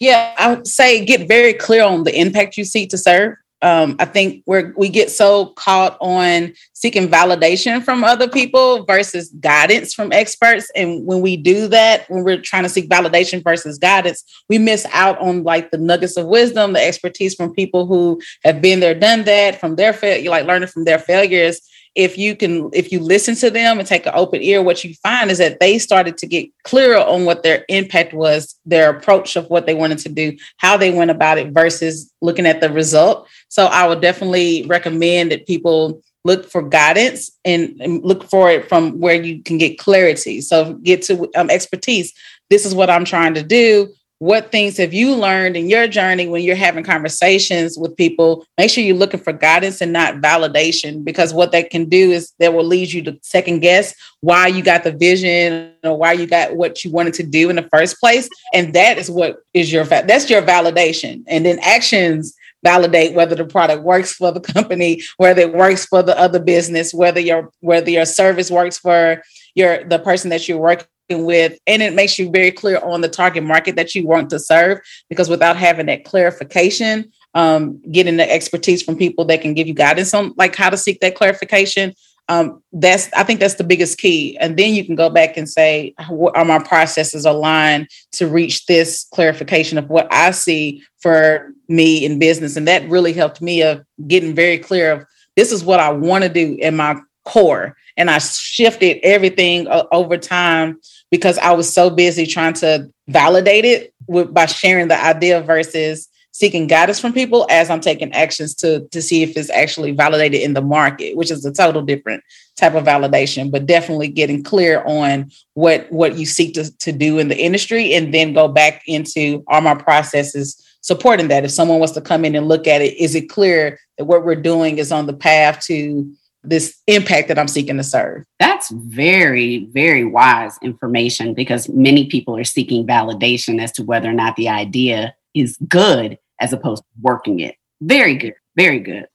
Yeah, 0.00 0.34
I 0.36 0.52
would 0.52 0.66
say 0.66 1.04
get 1.04 1.28
very 1.28 1.54
clear 1.54 1.84
on 1.84 2.04
the 2.04 2.18
impact 2.18 2.58
you 2.58 2.64
seek 2.64 2.90
to 2.90 2.98
serve 2.98 3.36
um, 3.62 3.96
I 3.98 4.06
think 4.06 4.42
we're 4.46 4.72
we 4.76 4.88
get 4.88 5.10
so 5.10 5.46
caught 5.46 5.96
on 6.00 6.54
seeking 6.72 7.08
validation 7.08 7.82
from 7.82 8.04
other 8.04 8.28
people 8.28 8.84
versus 8.84 9.28
guidance 9.40 9.92
from 9.92 10.12
experts. 10.12 10.70
And 10.74 11.04
when 11.04 11.20
we 11.20 11.36
do 11.36 11.68
that, 11.68 12.08
when 12.08 12.24
we're 12.24 12.40
trying 12.40 12.62
to 12.62 12.68
seek 12.68 12.88
validation 12.88 13.44
versus 13.44 13.78
guidance, 13.78 14.24
we 14.48 14.58
miss 14.58 14.86
out 14.92 15.18
on 15.18 15.42
like 15.42 15.70
the 15.70 15.78
nuggets 15.78 16.16
of 16.16 16.26
wisdom, 16.26 16.72
the 16.72 16.82
expertise 16.84 17.34
from 17.34 17.52
people 17.52 17.86
who 17.86 18.20
have 18.44 18.62
been 18.62 18.80
there, 18.80 18.94
done 18.94 19.24
that, 19.24 19.60
from 19.60 19.76
their 19.76 19.92
failure, 19.92 20.30
like 20.30 20.46
learning 20.46 20.68
from 20.68 20.84
their 20.84 20.98
failures 20.98 21.60
if 21.94 22.16
you 22.16 22.36
can 22.36 22.70
if 22.72 22.92
you 22.92 23.00
listen 23.00 23.34
to 23.34 23.50
them 23.50 23.78
and 23.78 23.88
take 23.88 24.06
an 24.06 24.12
open 24.14 24.40
ear 24.42 24.62
what 24.62 24.84
you 24.84 24.94
find 24.94 25.30
is 25.30 25.38
that 25.38 25.58
they 25.58 25.78
started 25.78 26.16
to 26.16 26.26
get 26.26 26.48
clearer 26.62 26.98
on 26.98 27.24
what 27.24 27.42
their 27.42 27.64
impact 27.68 28.12
was 28.12 28.58
their 28.64 28.90
approach 28.90 29.34
of 29.36 29.48
what 29.50 29.66
they 29.66 29.74
wanted 29.74 29.98
to 29.98 30.08
do 30.08 30.36
how 30.58 30.76
they 30.76 30.90
went 30.90 31.10
about 31.10 31.38
it 31.38 31.52
versus 31.52 32.12
looking 32.20 32.46
at 32.46 32.60
the 32.60 32.70
result. 32.70 33.26
So 33.48 33.66
i 33.66 33.86
would 33.86 34.00
definitely 34.00 34.64
recommend 34.66 35.32
that 35.32 35.46
people 35.46 36.02
look 36.24 36.50
for 36.50 36.62
guidance 36.62 37.30
and, 37.46 37.80
and 37.80 38.04
look 38.04 38.24
for 38.24 38.50
it 38.50 38.68
from 38.68 39.00
where 39.00 39.14
you 39.14 39.42
can 39.42 39.56
get 39.56 39.78
clarity. 39.78 40.42
So 40.42 40.74
get 40.74 41.00
to 41.04 41.30
um, 41.34 41.48
expertise. 41.48 42.12
This 42.50 42.66
is 42.66 42.74
what 42.74 42.90
i'm 42.90 43.04
trying 43.04 43.34
to 43.34 43.42
do 43.42 43.92
what 44.20 44.52
things 44.52 44.76
have 44.76 44.92
you 44.92 45.14
learned 45.14 45.56
in 45.56 45.70
your 45.70 45.88
journey 45.88 46.28
when 46.28 46.42
you're 46.42 46.54
having 46.54 46.84
conversations 46.84 47.78
with 47.78 47.96
people? 47.96 48.46
Make 48.58 48.70
sure 48.70 48.84
you're 48.84 48.94
looking 48.94 49.18
for 49.18 49.32
guidance 49.32 49.80
and 49.80 49.94
not 49.94 50.16
validation 50.16 51.02
because 51.02 51.32
what 51.32 51.52
that 51.52 51.70
can 51.70 51.86
do 51.86 52.10
is 52.12 52.30
that 52.38 52.52
will 52.52 52.64
lead 52.64 52.92
you 52.92 53.02
to 53.04 53.18
second 53.22 53.60
guess 53.60 53.94
why 54.20 54.46
you 54.46 54.62
got 54.62 54.84
the 54.84 54.92
vision 54.92 55.72
or 55.84 55.96
why 55.96 56.12
you 56.12 56.26
got 56.26 56.54
what 56.54 56.84
you 56.84 56.90
wanted 56.90 57.14
to 57.14 57.22
do 57.22 57.48
in 57.48 57.56
the 57.56 57.68
first 57.72 57.98
place. 57.98 58.28
And 58.52 58.74
that 58.74 58.98
is 58.98 59.10
what 59.10 59.38
is 59.54 59.72
your 59.72 59.84
that's 59.84 60.28
your 60.28 60.42
validation. 60.42 61.24
And 61.26 61.46
then 61.46 61.58
actions 61.60 62.36
validate 62.62 63.14
whether 63.14 63.34
the 63.34 63.46
product 63.46 63.82
works 63.84 64.12
for 64.12 64.32
the 64.32 64.40
company 64.52 65.00
whether 65.16 65.40
it 65.40 65.54
works 65.54 65.86
for 65.86 66.02
the 66.02 66.18
other 66.18 66.38
business 66.38 66.92
whether 66.92 67.18
your 67.18 67.50
whether 67.60 67.88
your 67.88 68.04
service 68.04 68.50
works 68.50 68.76
for 68.76 69.22
your 69.54 69.82
the 69.84 69.98
person 69.98 70.28
that 70.28 70.46
you're 70.46 70.58
working 70.58 70.86
with 71.18 71.58
and 71.66 71.82
it 71.82 71.94
makes 71.94 72.18
you 72.18 72.30
very 72.30 72.50
clear 72.50 72.78
on 72.78 73.00
the 73.00 73.08
target 73.08 73.42
market 73.42 73.76
that 73.76 73.94
you 73.94 74.06
want 74.06 74.30
to 74.30 74.38
serve 74.38 74.78
because 75.08 75.28
without 75.28 75.56
having 75.56 75.86
that 75.86 76.04
clarification 76.04 77.10
um, 77.34 77.80
getting 77.92 78.16
the 78.16 78.28
expertise 78.30 78.82
from 78.82 78.96
people 78.96 79.24
that 79.24 79.40
can 79.40 79.54
give 79.54 79.68
you 79.68 79.74
guidance 79.74 80.12
on 80.14 80.32
like 80.36 80.56
how 80.56 80.70
to 80.70 80.76
seek 80.76 81.00
that 81.00 81.14
clarification 81.14 81.94
um, 82.30 82.62
that's 82.72 83.12
i 83.14 83.24
think 83.24 83.40
that's 83.40 83.56
the 83.56 83.64
biggest 83.64 83.98
key. 83.98 84.38
And 84.38 84.56
then 84.56 84.72
you 84.72 84.84
can 84.84 84.94
go 84.94 85.10
back 85.10 85.36
and 85.36 85.48
say 85.48 85.94
are 85.98 86.44
my 86.44 86.60
processes 86.60 87.24
aligned 87.24 87.88
to 88.12 88.28
reach 88.28 88.66
this 88.66 89.04
clarification 89.12 89.76
of 89.78 89.90
what 89.90 90.06
i 90.12 90.30
see 90.30 90.82
for 91.00 91.52
me 91.68 92.04
in 92.04 92.20
business? 92.20 92.56
And 92.56 92.68
that 92.68 92.88
really 92.88 93.12
helped 93.12 93.42
me 93.42 93.62
of 93.62 93.84
getting 94.06 94.34
very 94.34 94.58
clear 94.58 94.92
of 94.92 95.04
this 95.34 95.50
is 95.50 95.64
what 95.64 95.80
i 95.80 95.90
want 95.90 96.22
to 96.22 96.30
do 96.30 96.56
in 96.60 96.76
my 96.76 97.00
core 97.24 97.76
and 97.96 98.10
i 98.10 98.18
shifted 98.18 98.98
everything 99.02 99.66
uh, 99.68 99.84
over 99.92 100.16
time 100.16 100.80
because 101.10 101.38
I 101.38 101.52
was 101.52 101.72
so 101.72 101.90
busy 101.90 102.26
trying 102.26 102.54
to 102.54 102.90
validate 103.08 103.64
it 103.64 103.92
with, 104.06 104.32
by 104.32 104.46
sharing 104.46 104.88
the 104.88 105.02
idea 105.02 105.42
versus 105.42 106.08
seeking 106.32 106.68
guidance 106.68 107.00
from 107.00 107.12
people 107.12 107.46
as 107.50 107.68
I'm 107.68 107.80
taking 107.80 108.12
actions 108.12 108.54
to 108.56 108.86
to 108.88 109.02
see 109.02 109.22
if 109.22 109.36
it's 109.36 109.50
actually 109.50 109.90
validated 109.90 110.40
in 110.40 110.54
the 110.54 110.62
market, 110.62 111.16
which 111.16 111.30
is 111.30 111.44
a 111.44 111.52
total 111.52 111.82
different 111.82 112.22
type 112.56 112.74
of 112.74 112.84
validation, 112.84 113.50
but 113.50 113.66
definitely 113.66 114.08
getting 114.08 114.42
clear 114.42 114.82
on 114.84 115.30
what 115.54 115.90
what 115.90 116.16
you 116.16 116.24
seek 116.24 116.54
to, 116.54 116.76
to 116.78 116.92
do 116.92 117.18
in 117.18 117.28
the 117.28 117.36
industry 117.36 117.94
and 117.94 118.14
then 118.14 118.32
go 118.32 118.46
back 118.46 118.82
into 118.86 119.42
are 119.48 119.60
my 119.60 119.74
processes 119.74 120.64
supporting 120.82 121.28
that. 121.28 121.44
If 121.44 121.50
someone 121.50 121.80
wants 121.80 121.94
to 121.94 122.00
come 122.00 122.24
in 122.24 122.36
and 122.36 122.48
look 122.48 122.66
at 122.66 122.80
it, 122.80 122.96
is 122.96 123.14
it 123.14 123.28
clear 123.28 123.78
that 123.98 124.04
what 124.04 124.24
we're 124.24 124.36
doing 124.36 124.78
is 124.78 124.92
on 124.92 125.06
the 125.06 125.12
path 125.12 125.60
to 125.66 126.10
this 126.42 126.78
impact 126.86 127.28
that 127.28 127.38
I'm 127.38 127.48
seeking 127.48 127.76
to 127.76 127.82
serve. 127.82 128.24
That's 128.38 128.70
very, 128.70 129.66
very 129.66 130.04
wise 130.04 130.58
information 130.62 131.34
because 131.34 131.68
many 131.68 132.06
people 132.06 132.36
are 132.36 132.44
seeking 132.44 132.86
validation 132.86 133.60
as 133.60 133.72
to 133.72 133.82
whether 133.82 134.08
or 134.08 134.14
not 134.14 134.36
the 134.36 134.48
idea 134.48 135.14
is 135.34 135.58
good 135.68 136.18
as 136.40 136.52
opposed 136.52 136.82
to 136.82 136.88
working 137.02 137.40
it. 137.40 137.56
Very 137.80 138.14
good, 138.14 138.34
very 138.56 138.80
good. 138.80 139.06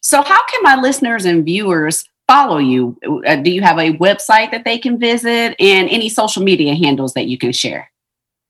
So, 0.00 0.22
how 0.22 0.44
can 0.46 0.62
my 0.62 0.76
listeners 0.76 1.24
and 1.24 1.44
viewers 1.44 2.04
follow 2.28 2.58
you? 2.58 2.98
Uh, 3.26 3.36
do 3.36 3.50
you 3.50 3.62
have 3.62 3.78
a 3.78 3.96
website 3.96 4.50
that 4.50 4.64
they 4.64 4.78
can 4.78 4.98
visit 4.98 5.54
and 5.58 5.88
any 5.88 6.08
social 6.08 6.42
media 6.42 6.74
handles 6.74 7.14
that 7.14 7.26
you 7.26 7.38
can 7.38 7.52
share? 7.52 7.90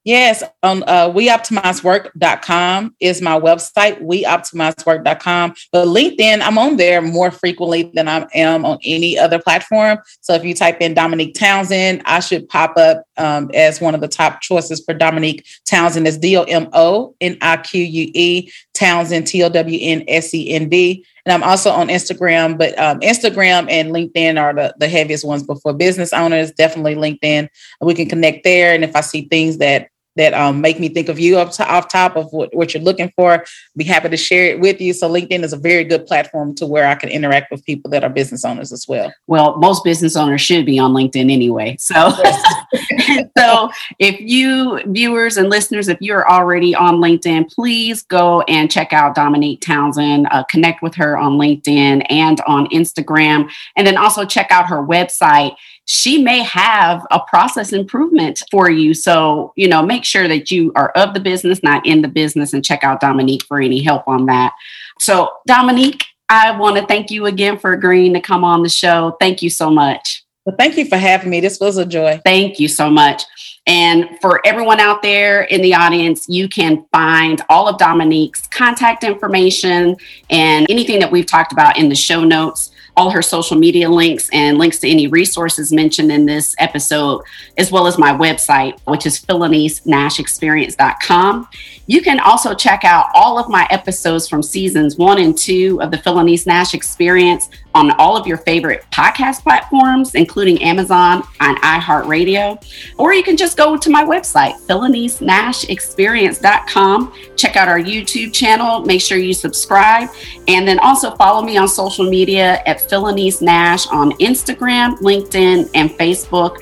Yes, 0.05 0.43
on 0.63 0.83
uh, 0.83 1.09
weoptimizework.com 1.09 2.95
is 3.01 3.23
my 3.23 3.41
website, 3.41 4.03
weoptimizework.com. 4.03 5.55
But 5.73 5.87
LinkedIn, 5.87 6.43
I'm 6.43 6.59
on 6.59 6.77
there 6.77 7.01
more 7.01 7.31
frequently 7.31 7.91
than 7.95 8.07
I 8.07 8.27
am 8.35 8.67
on 8.67 8.79
any 8.85 9.19
other 9.19 9.39
platform. 9.39 9.99
So 10.21 10.35
if 10.35 10.45
you 10.45 10.53
type 10.55 10.83
in 10.83 10.95
Domonique 10.95 11.33
Townsend, 11.33 12.03
I 12.05 12.21
should 12.21 12.47
pop 12.51 12.77
up 12.77 13.05
um, 13.17 13.51
as 13.55 13.81
one 13.81 13.95
of 13.95 14.03
the 14.03 14.09
top 14.09 14.43
choices 14.43 14.85
for 14.85 14.93
Domonique 14.93 15.47
Townsend. 15.65 16.07
Is 16.07 16.19
D 16.19 16.37
O 16.37 16.43
M 16.43 16.69
O 16.75 17.15
N 17.23 17.39
I 17.41 17.57
Q 17.57 17.83
U 17.83 18.11
E 18.13 18.53
Townsend 18.75 19.27
T 19.27 19.43
O 19.43 19.49
W 19.49 19.79
N 19.81 20.05
S 20.07 20.35
E 20.35 20.51
N 20.51 20.69
D. 20.69 21.07
And 21.25 21.33
I'm 21.33 21.49
also 21.49 21.71
on 21.71 21.89
Instagram, 21.89 22.59
but 22.59 22.79
um, 22.79 23.01
Instagram 23.01 23.71
and 23.71 23.93
LinkedIn 23.93 24.39
are 24.39 24.53
the, 24.53 24.75
the 24.79 24.89
heaviest 24.89 25.27
ones. 25.27 25.43
But 25.43 25.63
for 25.63 25.73
business 25.73 26.13
owners, 26.13 26.51
definitely 26.53 26.97
LinkedIn. 26.97 27.49
We 27.81 27.95
can 27.95 28.11
connect 28.11 28.45
there. 28.45 28.75
And 28.75 28.85
if 28.85 28.95
I 28.95 29.01
see 29.01 29.23
things 29.23 29.57
that 29.57 29.89
that 30.17 30.35
um, 30.35 30.61
make 30.61 30.79
me 30.79 30.89
think 30.89 31.09
of 31.09 31.19
you 31.19 31.39
up 31.39 31.51
to, 31.53 31.67
off 31.67 31.89
top 31.89 32.17
of 32.17 32.33
what, 32.33 32.55
what 32.55 32.75
you're 32.75 32.83
looking 32.83 33.13
for. 33.17 33.45
Be 33.77 33.85
happy 33.85 34.09
to 34.09 34.17
share 34.17 34.47
it 34.47 34.61
with 34.61 34.81
you. 34.81 34.93
So 34.93 35.11
LinkedIn 35.11 35.43
is 35.43 35.53
a 35.53 35.57
very 35.57 35.85
good 35.85 36.07
platform 36.07 36.55
to 36.57 36.67
where 36.67 36.87
I 36.87 36.95
can 36.95 37.09
interact 37.09 37.51
with 37.51 37.65
people 37.65 37.91
that 37.91 38.05
are 38.05 38.11
business 38.11 38.45
owners 38.45 38.73
as 38.73 38.87
well. 38.89 39.13
Well, 39.27 39.57
most 39.59 39.85
business 39.85 40.17
owners 40.17 40.41
should 40.41 40.67
be 40.67 40.79
on 40.79 40.93
LinkedIn 40.93 41.33
anyway. 41.33 41.77
So, 41.79 41.95
so 43.39 43.71
if 43.99 44.21
you 44.21 44.81
viewers 44.87 45.37
and 45.37 45.51
listeners, 45.51 45.89
if 45.89 46.01
you're 46.01 46.29
already 46.29 46.75
on 46.75 46.97
LinkedIn, 46.97 47.53
please 47.53 48.03
go 48.03 48.43
and 48.43 48.71
check 48.71 48.93
out 48.93 49.17
Domonique 49.17 49.61
Townsend. 49.61 50.29
Uh, 50.31 50.45
connect 50.45 50.83
with 50.83 50.95
her 50.95 51.17
on 51.19 51.33
LinkedIn 51.33 52.07
and 52.09 52.41
on 52.47 52.67
Instagram, 52.69 53.51
and 53.77 53.87
then 53.87 53.97
also 53.97 54.25
check 54.25 54.51
out 54.51 54.69
her 54.69 54.83
website 54.83 55.57
she 55.87 56.23
may 56.23 56.43
have 56.43 57.07
a 57.11 57.21
process 57.21 57.73
improvement 57.73 58.43
for 58.51 58.71
you. 58.71 58.95
So, 58.95 59.53
you 59.57 59.69
know, 59.69 59.83
make 59.83 60.05
sure 60.05 60.29
that 60.29 60.51
you 60.51 60.73
are 60.77 60.91
of 60.91 61.15
the 61.15 61.21
business, 61.21 61.63
not 61.63 61.87
in 61.87 62.03
the 62.03 62.09
business, 62.09 62.53
and 62.53 62.65
check 62.65 62.85
out 62.85 63.01
Domonique 63.01 63.43
for 63.43 63.61
any 63.61 63.83
help 63.83 64.09
on 64.09 64.27
that. 64.27 64.55
So, 64.99 65.31
Domonique, 65.49 66.05
I 66.29 66.57
want 66.57 66.77
to 66.77 66.87
thank 66.87 67.11
you 67.11 67.27
again 67.27 67.59
for 67.59 67.73
agreeing 67.73 68.15
to 68.15 68.21
come 68.21 68.45
on 68.45 68.63
the 68.63 68.69
show. 68.69 69.17
Thank 69.21 69.43
you 69.43 69.51
so 69.51 69.71
much. 69.71 70.25
Well, 70.47 70.57
thank 70.59 70.77
you 70.77 70.87
for 70.87 70.97
having 70.97 71.31
me. 71.31 71.41
This 71.41 71.61
was 71.61 71.79
a 71.79 71.87
joy. 71.87 72.21
Thank 72.25 72.59
you 72.61 72.69
so 72.69 72.91
much. 72.91 73.23
And 73.67 74.11
for 74.21 74.47
everyone 74.47 74.79
out 74.79 75.01
there 75.01 75.43
in 75.45 75.63
the 75.63 75.75
audience, 75.75 76.29
you 76.29 76.49
can 76.49 76.85
find 76.93 77.41
all 77.49 77.67
of 77.67 77.79
Domonique's 77.79 78.47
contact 78.49 79.05
information 79.05 79.97
and 80.29 80.67
anything 80.69 80.99
that 81.01 81.11
we've 81.11 81.25
talked 81.25 81.53
about 81.53 81.79
in 81.79 81.89
the 81.89 81.95
show 81.95 82.25
notes 82.25 82.71
all 82.97 83.11
her 83.11 83.23
social 83.23 83.59
media 83.59 83.91
links 83.91 84.29
and 84.33 84.59
links 84.59 84.79
to 84.79 84.89
any 84.89 85.07
resources 85.07 85.73
mentioned 85.73 86.13
in 86.13 86.27
this 86.27 86.55
episode, 86.59 87.23
as 87.59 87.73
well 87.73 87.87
as 87.87 87.99
my 87.99 88.13
website, 88.13 88.79
which 88.87 89.07
is 89.07 89.21
PhylaniceNasheExperience.com. 89.21 91.49
You 91.87 92.01
can 92.01 92.19
also 92.21 92.55
check 92.55 92.85
out 92.85 93.09
all 93.15 93.39
of 93.39 93.47
my 93.49 93.67
episodes 93.71 94.29
from 94.29 94.43
seasons 94.43 94.97
one 94.97 95.19
and 95.19 95.37
two 95.37 95.81
of 95.83 95.91
the 95.91 95.99
Phylanice 95.99 96.47
Nashe 96.47 96.73
Experience 96.75 97.51
on 97.75 97.91
all 97.93 98.17
of 98.17 98.27
your 98.27 98.39
favorite 98.39 98.85
podcast 98.91 99.43
platforms, 99.43 100.15
including 100.15 100.63
Amazon 100.63 101.23
and 101.41 101.59
iHeartRadio. 101.59 102.65
Or 102.97 103.13
you 103.13 103.23
can 103.23 103.37
just 103.37 103.57
go 103.57 103.77
to 103.77 103.91
my 103.91 104.05
website, 104.05 104.55
PhylaniceNasheExperience.com. 104.67 107.15
Check 107.37 107.57
out 107.57 107.69
our 107.69 107.81
YouTube 107.81 108.33
channel. 108.33 108.81
Make 108.81 109.01
sure 109.01 109.19
you 109.19 109.35
subscribe. 109.35 110.09
And 110.49 110.67
then 110.67 110.79
also 110.79 111.15
follow 111.17 111.43
me 111.43 111.57
on 111.57 111.69
social 111.69 112.09
media 112.09 112.63
at 112.67 112.89
Phylanice 112.89 113.43
Nashe 113.43 113.91
on 113.93 114.13
Instagram, 114.13 114.97
LinkedIn, 114.99 115.69
and 115.75 115.91
Facebook. 115.91 116.59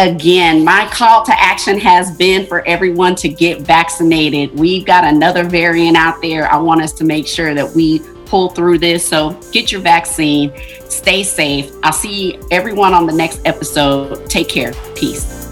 Again, 0.00 0.64
my 0.64 0.88
call 0.90 1.24
to 1.24 1.32
action 1.40 1.78
has 1.78 2.10
been 2.16 2.46
for 2.46 2.66
everyone 2.66 3.14
to 3.16 3.28
get 3.28 3.60
vaccinated. 3.60 4.58
We've 4.58 4.84
got 4.84 5.04
another 5.04 5.44
variant 5.44 5.96
out 5.96 6.20
there. 6.20 6.50
I 6.50 6.56
want 6.56 6.82
us 6.82 6.92
to 6.94 7.04
make 7.04 7.28
sure 7.28 7.54
that 7.54 7.70
we 7.70 8.00
pull 8.34 8.48
through 8.48 8.78
this. 8.78 9.06
So 9.06 9.38
get 9.52 9.70
your 9.70 9.80
vaccine, 9.80 10.52
stay 10.88 11.22
safe. 11.22 11.70
I'll 11.84 11.92
see 11.92 12.36
everyone 12.50 12.92
on 12.92 13.06
the 13.06 13.12
next 13.12 13.40
episode. 13.44 14.28
Take 14.28 14.48
care. 14.48 14.72
Peace. 14.96 15.43